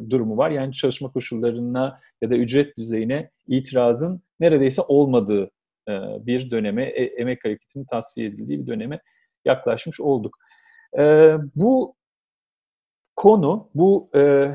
durumu 0.10 0.38
var. 0.38 0.50
Yani 0.50 0.74
çalışma 0.74 1.12
koşullarına 1.12 2.00
ya 2.22 2.30
da 2.30 2.36
ücret 2.36 2.78
düzeyine 2.78 3.32
itirazın 3.48 4.22
neredeyse 4.40 4.82
olmadığı 4.82 5.52
e, 5.90 5.92
bir 6.26 6.52
döneme, 6.52 6.84
e, 6.84 7.04
emek 7.04 7.46
hareketinin 7.46 7.86
tasfiye 7.86 8.28
edildiği 8.28 8.60
bir 8.60 8.68
döneme 8.68 9.00
yaklaşmış 9.46 10.00
olduk. 10.00 10.38
E, 10.98 11.36
bu 11.56 11.96
konu, 13.16 13.70
bu 13.76 14.10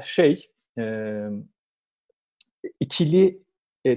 şey 0.04 0.50
ikili 2.80 3.42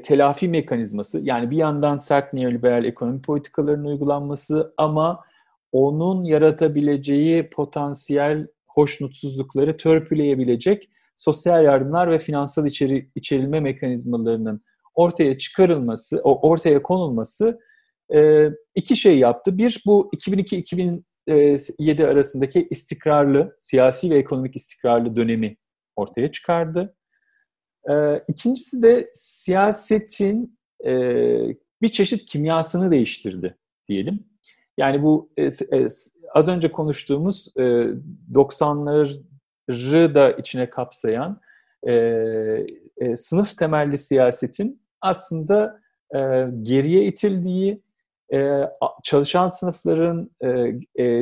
telafi 0.04 0.48
mekanizması, 0.48 1.20
yani 1.20 1.52
bir 1.52 1.58
yandan 1.58 1.98
sert 1.98 2.34
neoliberal 2.34 2.86
ekonomi 2.86 3.22
politikalarının 3.22 3.86
uygulanması 3.86 4.74
ama 4.78 5.24
onun 5.74 6.24
yaratabileceği 6.24 7.50
potansiyel 7.50 8.48
hoşnutsuzlukları 8.68 9.78
törpüleyebilecek 9.78 10.90
sosyal 11.16 11.64
yardımlar 11.64 12.12
ve 12.12 12.20
finansal 12.20 12.68
içeri, 12.68 13.10
içerilme 13.16 13.60
mekanizmalarının 13.60 14.62
ortaya 14.96 15.38
çıkarılması, 15.38 16.20
ortaya 16.24 16.82
konulması 16.82 17.60
e, 18.16 18.50
iki 18.76 18.96
şey 18.96 19.20
yaptı. 19.20 19.58
Bir, 19.58 19.82
bu 19.86 20.10
2002-2003 20.16 21.04
2007 21.28 22.08
arasındaki 22.08 22.68
istikrarlı, 22.70 23.56
siyasi 23.60 24.10
ve 24.10 24.18
ekonomik 24.18 24.56
istikrarlı 24.56 25.16
dönemi 25.16 25.58
ortaya 25.96 26.32
çıkardı. 26.32 26.96
İkincisi 28.28 28.84
de 28.84 29.12
siyasetin 29.14 30.60
bir 31.82 31.88
çeşit 31.92 32.26
kimyasını 32.26 32.92
değiştirdi 32.92 33.58
diyelim. 33.88 34.33
Yani 34.78 35.04
bu 35.04 35.30
az 36.34 36.48
önce 36.48 36.72
konuştuğumuz 36.72 37.48
90'ları 38.34 40.16
da 40.16 40.32
içine 40.32 40.70
kapsayan 40.70 41.42
sınıf 43.16 43.58
temelli 43.58 43.98
siyasetin 43.98 44.82
aslında 45.02 45.80
geriye 46.62 47.06
itildiği, 47.06 47.82
çalışan 49.04 49.48
sınıfların 49.48 50.30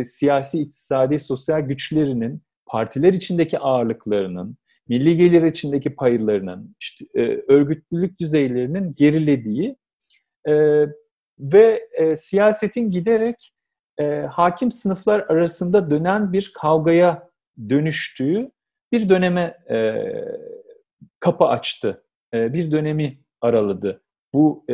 siyasi, 0.03 0.61
iktisadi, 0.61 1.19
sosyal 1.19 1.61
güçlerinin, 1.61 2.41
partiler 2.65 3.13
içindeki 3.13 3.59
ağırlıklarının, 3.59 4.57
milli 4.87 5.17
gelir 5.17 5.43
içindeki 5.43 5.95
paylarının, 5.95 6.75
işte, 6.79 7.05
örgütlülük 7.47 8.19
düzeylerinin 8.19 8.95
gerilediği 8.95 9.75
ve 11.41 11.87
siyasetin 12.17 12.91
giderek 12.91 13.53
hakim 14.29 14.71
sınıflar 14.71 15.19
arasında 15.19 15.89
dönen 15.89 16.33
bir 16.33 16.51
kavgaya 16.55 17.29
dönüştüğü 17.69 18.51
bir 18.91 19.09
döneme 19.09 19.57
kapı 21.19 21.45
açtı. 21.45 22.03
bir 22.33 22.71
dönemi 22.71 23.17
araladı. 23.41 24.01
Bu 24.33 24.65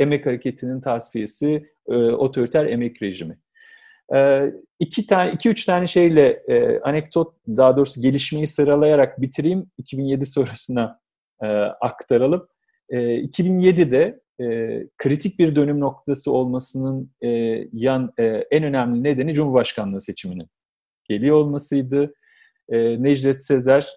emek 0.00 0.26
hareketinin 0.26 0.80
tasfiyesi, 0.80 1.70
e, 1.88 1.94
otoriter 1.94 2.66
emek 2.66 3.02
rejimi. 3.02 3.38
E, 4.14 4.44
iki 4.78 5.06
tane, 5.06 5.32
iki 5.32 5.48
üç 5.48 5.64
tane 5.64 5.86
şeyle 5.86 6.42
e, 6.48 6.80
anekdot, 6.80 7.34
daha 7.48 7.76
doğrusu 7.76 8.02
gelişmeyi 8.02 8.46
sıralayarak 8.46 9.20
bitireyim. 9.20 9.70
2007 9.78 10.26
sonrasına 10.26 11.00
e, 11.42 11.46
aktaralım. 11.80 12.48
E, 12.88 12.96
2007'de 12.98 14.20
e, 14.40 14.86
kritik 14.98 15.38
bir 15.38 15.56
dönüm 15.56 15.80
noktası 15.80 16.32
olmasının 16.32 17.10
e, 17.22 17.28
yan 17.72 18.12
e, 18.18 18.24
en 18.24 18.64
önemli 18.64 19.02
nedeni 19.02 19.34
Cumhurbaşkanlığı 19.34 20.00
seçiminin 20.00 20.48
geliyor 21.04 21.36
olmasıydı. 21.36 22.14
E, 22.68 23.02
Necdet 23.02 23.42
Sezer 23.42 23.88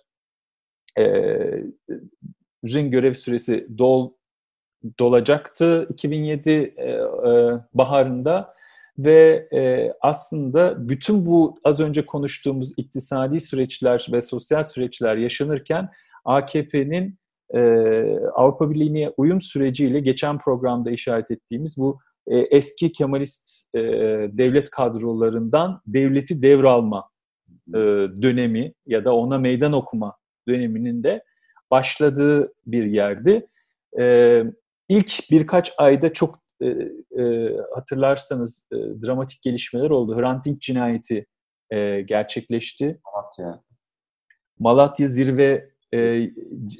e, 0.97 1.03
ring 2.65 2.91
görev 2.91 3.13
süresi 3.13 3.67
dol 3.77 4.11
dolacaktı 4.99 5.87
2007 5.89 6.49
e, 6.49 6.89
e, 6.89 7.03
baharında 7.73 8.53
ve 8.97 9.47
e, 9.53 9.93
aslında 10.01 10.89
bütün 10.89 11.25
bu 11.25 11.59
az 11.63 11.79
önce 11.79 12.05
konuştuğumuz 12.05 12.71
iktisadi 12.77 13.39
süreçler 13.39 14.07
ve 14.11 14.21
sosyal 14.21 14.63
süreçler 14.63 15.17
yaşanırken 15.17 15.89
AKP'nin 16.25 17.17
e, 17.55 17.59
Avrupa 18.33 18.69
Birliği'ne 18.69 19.11
uyum 19.17 19.41
süreciyle 19.41 19.99
geçen 19.99 20.37
programda 20.37 20.91
işaret 20.91 21.31
ettiğimiz 21.31 21.77
bu 21.77 21.99
e, 22.27 22.37
eski 22.37 22.91
Kemalist 22.91 23.75
e, 23.75 23.79
devlet 24.31 24.69
kadrolarından 24.69 25.81
devleti 25.87 26.41
devralma 26.41 27.09
e, 27.67 27.79
dönemi 28.21 28.73
ya 28.85 29.05
da 29.05 29.15
ona 29.15 29.37
meydan 29.37 29.73
okuma 29.73 30.15
döneminin 30.47 31.03
de 31.03 31.23
başladığı 31.71 32.53
bir 32.65 32.85
yerdi. 32.85 33.47
E, 33.99 34.43
ilk 34.89 35.31
birkaç 35.31 35.73
ayda 35.77 36.13
çok 36.13 36.39
e, 36.61 36.67
e, 37.21 37.53
hatırlarsanız 37.75 38.67
e, 38.71 38.77
dramatik 38.77 39.41
gelişmeler 39.41 39.89
oldu. 39.89 40.17
Hrant 40.17 40.45
Dink 40.45 40.61
cinayeti 40.61 41.25
e, 41.69 42.01
gerçekleşti. 42.01 43.01
Malatya. 43.05 43.63
Malatya 44.59 45.07
zirve 45.07 45.72
e, 45.93 46.31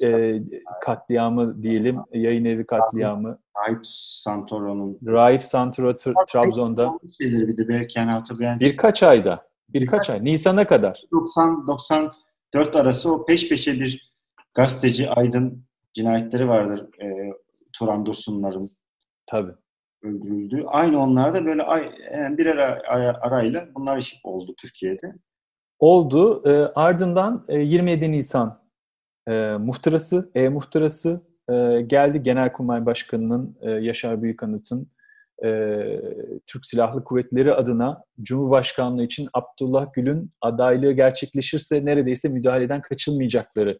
e, 0.08 0.42
katliamı 0.80 1.62
diyelim, 1.62 1.98
yayın 2.12 2.44
evi 2.44 2.66
katliamı. 2.66 3.38
Rahip 3.58 3.86
Santoro'nun. 3.86 4.98
Rahip 5.06 5.42
Santoro 5.42 5.96
Trabzon'da. 6.28 6.98
Şeyleri 7.20 7.48
bir 7.48 7.56
de 7.56 7.68
belki 7.68 7.98
yani 7.98 8.10
hatırlayan. 8.10 8.60
Birkaç 8.60 9.02
ayda. 9.02 9.48
Birkaç, 9.68 9.92
birkaç 9.92 10.10
ay. 10.10 10.24
Nisan'a 10.24 10.66
kadar. 10.66 11.02
90-94 11.12 12.10
arası 12.78 13.12
o 13.12 13.26
peş 13.26 13.48
peşe 13.48 13.80
bir 13.80 14.14
gazeteci 14.54 15.10
Aydın 15.10 15.64
cinayetleri 15.92 16.48
vardır. 16.48 16.88
E, 17.02 17.32
Turan 17.72 18.06
Dursunların 18.06 18.70
Tabii. 19.26 19.52
öldürüldü. 20.02 20.64
Aynı 20.66 21.00
onlarda 21.00 21.44
böyle 21.44 21.62
ay, 21.62 21.90
yani 22.12 22.38
bir 22.38 22.46
ara, 22.46 22.82
arayla 23.20 23.68
bunlar 23.74 23.96
iş 23.96 24.20
oldu 24.24 24.54
Türkiye'de. 24.58 25.14
Oldu. 25.78 26.42
E, 26.48 26.50
ardından 26.74 27.44
e, 27.48 27.58
27 27.58 28.12
Nisan 28.12 28.63
e, 29.28 29.32
muhtırası, 29.56 30.30
e-muhtırası 30.34 31.20
e, 31.48 31.80
geldi. 31.86 32.22
Genelkurmay 32.22 32.86
Başkanı'nın 32.86 33.56
e, 33.60 33.70
Yaşar 33.70 34.22
Büyükanıt'ın 34.22 34.88
e, 35.44 35.80
Türk 36.46 36.66
Silahlı 36.66 37.04
Kuvvetleri 37.04 37.54
adına 37.54 38.04
Cumhurbaşkanlığı 38.22 39.04
için 39.04 39.28
Abdullah 39.32 39.92
Gül'ün 39.92 40.30
adaylığı 40.40 40.92
gerçekleşirse 40.92 41.84
neredeyse 41.84 42.28
müdahaleden 42.28 42.82
kaçılmayacakları 42.82 43.78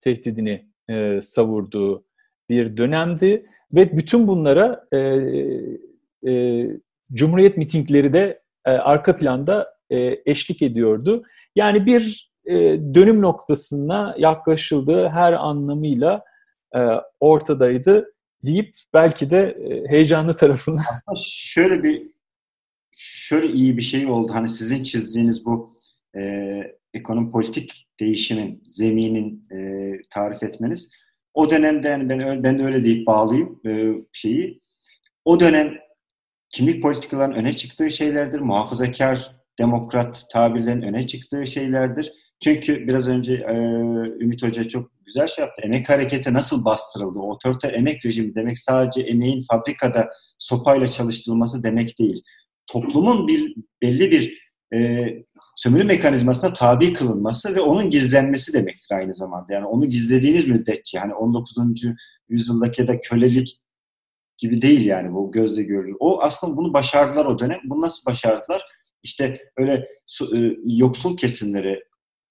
tehdidini 0.00 0.66
e, 0.90 1.22
savurduğu 1.22 2.04
bir 2.48 2.76
dönemdi 2.76 3.46
ve 3.72 3.96
bütün 3.96 4.28
bunlara 4.28 4.84
e, 4.92 4.98
e, 6.30 6.66
Cumhuriyet 7.12 7.56
mitingleri 7.56 8.12
de 8.12 8.42
e, 8.66 8.70
arka 8.70 9.16
planda 9.16 9.76
e, 9.90 10.18
eşlik 10.26 10.62
ediyordu. 10.62 11.22
Yani 11.56 11.86
bir 11.86 12.32
dönüm 12.94 13.22
noktasına 13.22 14.14
yaklaşıldığı 14.18 15.08
her 15.08 15.32
anlamıyla 15.32 16.24
e, 16.76 16.78
ortadaydı 17.20 18.14
deyip 18.42 18.76
belki 18.94 19.30
de 19.30 19.38
e, 19.38 19.90
heyecanlı 19.90 20.36
tarafından. 20.36 20.84
Aslında 20.92 21.20
şöyle 21.24 21.82
bir 21.82 22.10
şöyle 22.98 23.52
iyi 23.52 23.76
bir 23.76 23.82
şey 23.82 24.06
oldu. 24.06 24.34
Hani 24.34 24.48
sizin 24.48 24.82
çizdiğiniz 24.82 25.44
bu 25.44 25.78
e, 26.16 26.20
ekonomi 26.94 27.30
politik 27.30 27.88
değişimin, 28.00 28.62
zeminin 28.70 29.48
e, 29.52 29.92
tarif 30.10 30.42
etmeniz 30.42 30.90
o 31.36 31.50
dönemde 31.50 31.88
yani 31.88 32.08
ben, 32.08 32.42
ben 32.42 32.58
de 32.58 32.64
öyle 32.64 32.84
deyip 32.84 33.06
bağlayayım 33.06 33.60
e, 33.66 33.92
şeyi. 34.12 34.60
O 35.24 35.40
dönem 35.40 35.74
kimlik 36.50 36.82
politikaların 36.82 37.36
öne 37.36 37.52
çıktığı 37.52 37.90
şeylerdir. 37.90 38.40
Muhafazakar, 38.40 39.36
demokrat 39.58 40.24
tabirlerin 40.32 40.82
öne 40.82 41.06
çıktığı 41.06 41.46
şeylerdir. 41.46 42.12
Çünkü 42.44 42.88
biraz 42.88 43.08
önce 43.08 43.34
e, 43.34 43.54
Ümit 44.20 44.42
Hoca 44.42 44.68
çok 44.68 44.90
güzel 45.04 45.28
şey 45.28 45.44
yaptı. 45.44 45.62
Emek 45.64 45.88
hareketi 45.88 46.32
nasıl 46.32 46.64
bastırıldı? 46.64 47.18
O 47.18 47.30
otoriter 47.30 47.72
emek 47.72 48.06
rejimi 48.06 48.34
demek 48.34 48.58
sadece 48.58 49.00
emeğin 49.00 49.44
fabrikada 49.50 50.08
sopayla 50.38 50.88
çalıştırılması 50.88 51.62
demek 51.62 51.98
değil. 51.98 52.22
Toplumun 52.66 53.28
bir 53.28 53.54
belli 53.82 54.10
bir 54.10 54.46
e, 54.74 55.08
sömürü 55.56 55.84
mekanizmasına 55.84 56.52
tabi 56.52 56.92
kılınması 56.92 57.54
ve 57.54 57.60
onun 57.60 57.90
gizlenmesi 57.90 58.52
demektir 58.52 58.94
aynı 58.94 59.14
zamanda. 59.14 59.52
Yani 59.52 59.66
onu 59.66 59.86
gizlediğiniz 59.86 60.48
müddetçe 60.48 60.98
hani 60.98 61.14
19. 61.14 61.56
yüzyıldaki 62.28 62.80
ya 62.82 62.88
da 62.88 63.00
kölelik 63.00 63.60
gibi 64.38 64.62
değil 64.62 64.86
yani 64.86 65.12
bu 65.12 65.32
gözle 65.32 65.62
görülür. 65.62 65.96
O 66.00 66.22
aslında 66.22 66.56
bunu 66.56 66.72
başardılar 66.72 67.26
o 67.26 67.38
dönem. 67.38 67.60
Bunu 67.64 67.80
nasıl 67.80 68.06
başardılar? 68.06 68.62
İşte 69.02 69.40
öyle 69.56 69.88
e, 70.36 70.56
yoksul 70.64 71.16
kesimleri, 71.16 71.82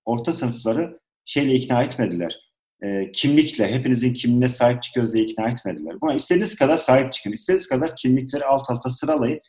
orta 0.05 0.33
sınıfları 0.33 0.99
şeyle 1.25 1.53
ikna 1.53 1.83
etmediler. 1.83 2.51
E, 2.83 3.11
kimlikle, 3.11 3.73
hepinizin 3.73 4.13
kimliğine 4.13 4.49
sahip 4.49 4.83
çıkıyoruz 4.83 5.13
diye 5.13 5.23
ikna 5.23 5.49
etmediler. 5.49 6.01
Buna 6.01 6.13
istediğiniz 6.13 6.55
kadar 6.55 6.77
sahip 6.77 7.13
çıkın. 7.13 7.31
istediğiniz 7.31 7.67
kadar 7.67 7.95
kimlikleri 7.95 8.45
alt 8.45 8.69
alta 8.69 8.91
sıralayın. 8.91 9.39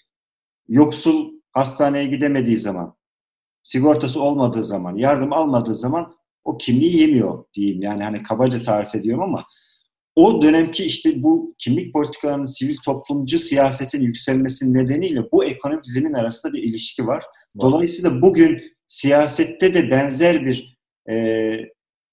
Yoksul 0.68 1.32
hastaneye 1.52 2.06
gidemediği 2.06 2.56
zaman, 2.56 2.96
sigortası 3.62 4.22
olmadığı 4.22 4.64
zaman, 4.64 4.96
yardım 4.96 5.32
almadığı 5.32 5.74
zaman 5.74 6.16
o 6.44 6.58
kimliği 6.58 7.00
yemiyor 7.00 7.44
diyeyim. 7.54 7.82
Yani 7.82 8.04
hani 8.04 8.22
kabaca 8.22 8.62
tarif 8.62 8.94
ediyorum 8.94 9.22
ama 9.22 9.44
o 10.16 10.42
dönemki 10.42 10.84
işte 10.84 11.22
bu 11.22 11.54
kimlik 11.58 11.92
politikalarının 11.92 12.46
sivil 12.46 12.76
toplumcu 12.84 13.38
siyasetin 13.38 14.02
yükselmesi 14.02 14.74
nedeniyle 14.74 15.22
bu 15.32 15.44
ekonomik 15.44 15.86
zemin 15.86 16.12
arasında 16.12 16.52
bir 16.52 16.62
ilişki 16.62 17.06
var. 17.06 17.24
Dolayısıyla 17.60 18.22
bugün 18.22 18.75
siyasette 18.88 19.74
de 19.74 19.90
benzer 19.90 20.46
bir 20.46 20.78
e, 21.10 21.56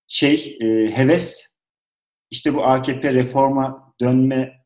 şey, 0.08 0.58
e, 0.62 0.98
heves 0.98 1.54
işte 2.32 2.54
bu 2.54 2.64
AKP 2.64 3.14
reforma 3.14 3.94
dönme 4.02 4.64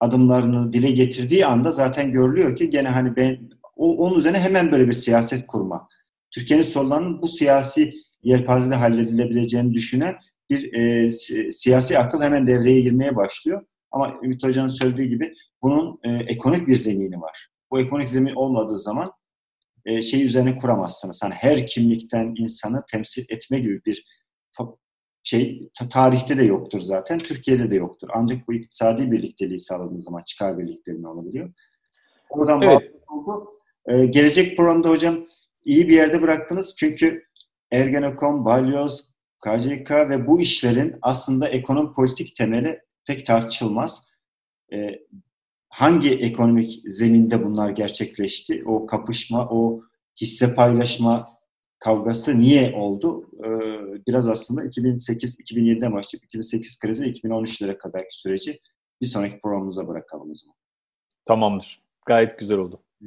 adımlarını 0.00 0.72
dile 0.72 0.90
getirdiği 0.90 1.46
anda 1.46 1.72
zaten 1.72 2.12
görülüyor 2.12 2.56
ki 2.56 2.70
gene 2.70 2.88
hani 2.88 3.16
ben 3.16 3.50
o, 3.76 3.96
onun 3.96 4.18
üzerine 4.18 4.38
hemen 4.38 4.72
böyle 4.72 4.86
bir 4.86 4.92
siyaset 4.92 5.46
kurma. 5.46 5.88
Türkiye'nin 6.30 6.64
sorunlarının 6.64 7.22
bu 7.22 7.28
siyasi 7.28 7.94
yelpazede 8.22 8.74
halledilebileceğini 8.74 9.74
düşünen 9.74 10.16
bir 10.50 10.72
e, 10.72 11.10
siyasi 11.50 11.98
akıl 11.98 12.22
hemen 12.22 12.46
devreye 12.46 12.80
girmeye 12.80 13.16
başlıyor. 13.16 13.66
Ama 13.90 14.14
Ümit 14.22 14.44
Hoca'nın 14.44 14.68
söylediği 14.68 15.08
gibi 15.08 15.34
bunun 15.62 16.00
e, 16.04 16.10
ekonomik 16.12 16.66
bir 16.66 16.76
zemini 16.76 17.20
var. 17.20 17.48
Bu 17.70 17.80
ekonomik 17.80 18.08
zemin 18.08 18.34
olmadığı 18.34 18.78
zaman 18.78 19.12
e, 19.84 20.02
şey 20.02 20.24
üzerine 20.24 20.58
kuramazsınız. 20.58 21.22
Hani 21.22 21.34
her 21.34 21.66
kimlikten 21.66 22.34
insanı 22.36 22.84
temsil 22.90 23.24
etme 23.28 23.58
gibi 23.58 23.84
bir 23.84 24.04
şey 25.22 25.70
tarihte 25.90 26.38
de 26.38 26.44
yoktur 26.44 26.80
zaten. 26.80 27.18
Türkiye'de 27.18 27.70
de 27.70 27.76
yoktur. 27.76 28.08
Ancak 28.14 28.48
bu 28.48 28.54
iktisadi 28.54 29.12
birlikteliği 29.12 29.58
sağladığınız 29.58 30.04
zaman 30.04 30.22
çıkar 30.22 30.58
birlikteliğini 30.58 31.08
olabiliyor. 31.08 31.52
Oradan 32.30 32.62
evet. 32.62 32.92
oldu. 33.08 33.48
Ee, 33.86 34.06
gelecek 34.06 34.56
programda 34.56 34.90
hocam 34.90 35.26
iyi 35.64 35.88
bir 35.88 35.94
yerde 35.94 36.22
bıraktınız. 36.22 36.74
Çünkü 36.76 37.22
Ergenekon, 37.70 38.44
Balyoz, 38.44 39.10
KCK 39.40 39.90
ve 39.90 40.26
bu 40.26 40.40
işlerin 40.40 40.96
aslında 41.02 41.48
ekonomi 41.48 41.92
politik 41.92 42.36
temeli 42.36 42.80
pek 43.06 43.26
tartışılmaz. 43.26 44.10
Ee, 44.72 44.98
hangi 45.70 46.10
ekonomik 46.10 46.82
zeminde 46.86 47.44
bunlar 47.44 47.70
gerçekleşti? 47.70 48.62
O 48.66 48.86
kapışma, 48.86 49.48
o 49.50 49.82
hisse 50.20 50.54
paylaşma 50.54 51.28
kavgası 51.78 52.40
niye 52.40 52.74
oldu? 52.76 53.30
Ee, 53.44 53.48
biraz 54.06 54.28
aslında 54.28 54.64
2008-2007'de 54.64 55.92
başlayıp 55.92 56.24
2008 56.24 56.78
krizi 56.78 57.02
ve 57.02 57.06
2013'lere 57.06 57.78
kadarki 57.78 58.18
süreci 58.18 58.60
bir 59.00 59.06
sonraki 59.06 59.40
programımıza 59.40 59.88
bırakalım 59.88 60.30
o 60.30 60.34
zaman. 60.34 60.56
Tamamdır. 61.24 61.82
Gayet 62.06 62.38
güzel 62.38 62.58
oldu. 62.58 62.82
Ee, 63.02 63.06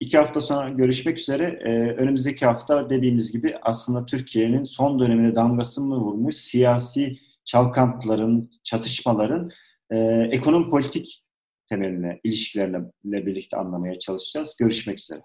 iki 0.00 0.18
hafta 0.18 0.40
sonra 0.40 0.68
görüşmek 0.68 1.18
üzere. 1.18 1.60
Ee, 1.64 1.70
önümüzdeki 1.92 2.46
hafta 2.46 2.90
dediğimiz 2.90 3.32
gibi 3.32 3.56
aslında 3.62 4.06
Türkiye'nin 4.06 4.64
son 4.64 5.00
dönemine 5.00 5.34
damgasını 5.34 5.96
vurmuş 5.96 6.34
siyasi 6.34 7.18
çalkantıların, 7.44 8.50
çatışmaların 8.64 9.50
e, 9.90 9.96
ekonomi 10.30 10.70
politik 10.70 11.25
temeline, 11.68 12.20
ilişkilerine 12.24 13.26
birlikte 13.26 13.56
anlamaya 13.56 13.98
çalışacağız. 13.98 14.56
Görüşmek 14.58 14.98
üzere. 14.98 15.20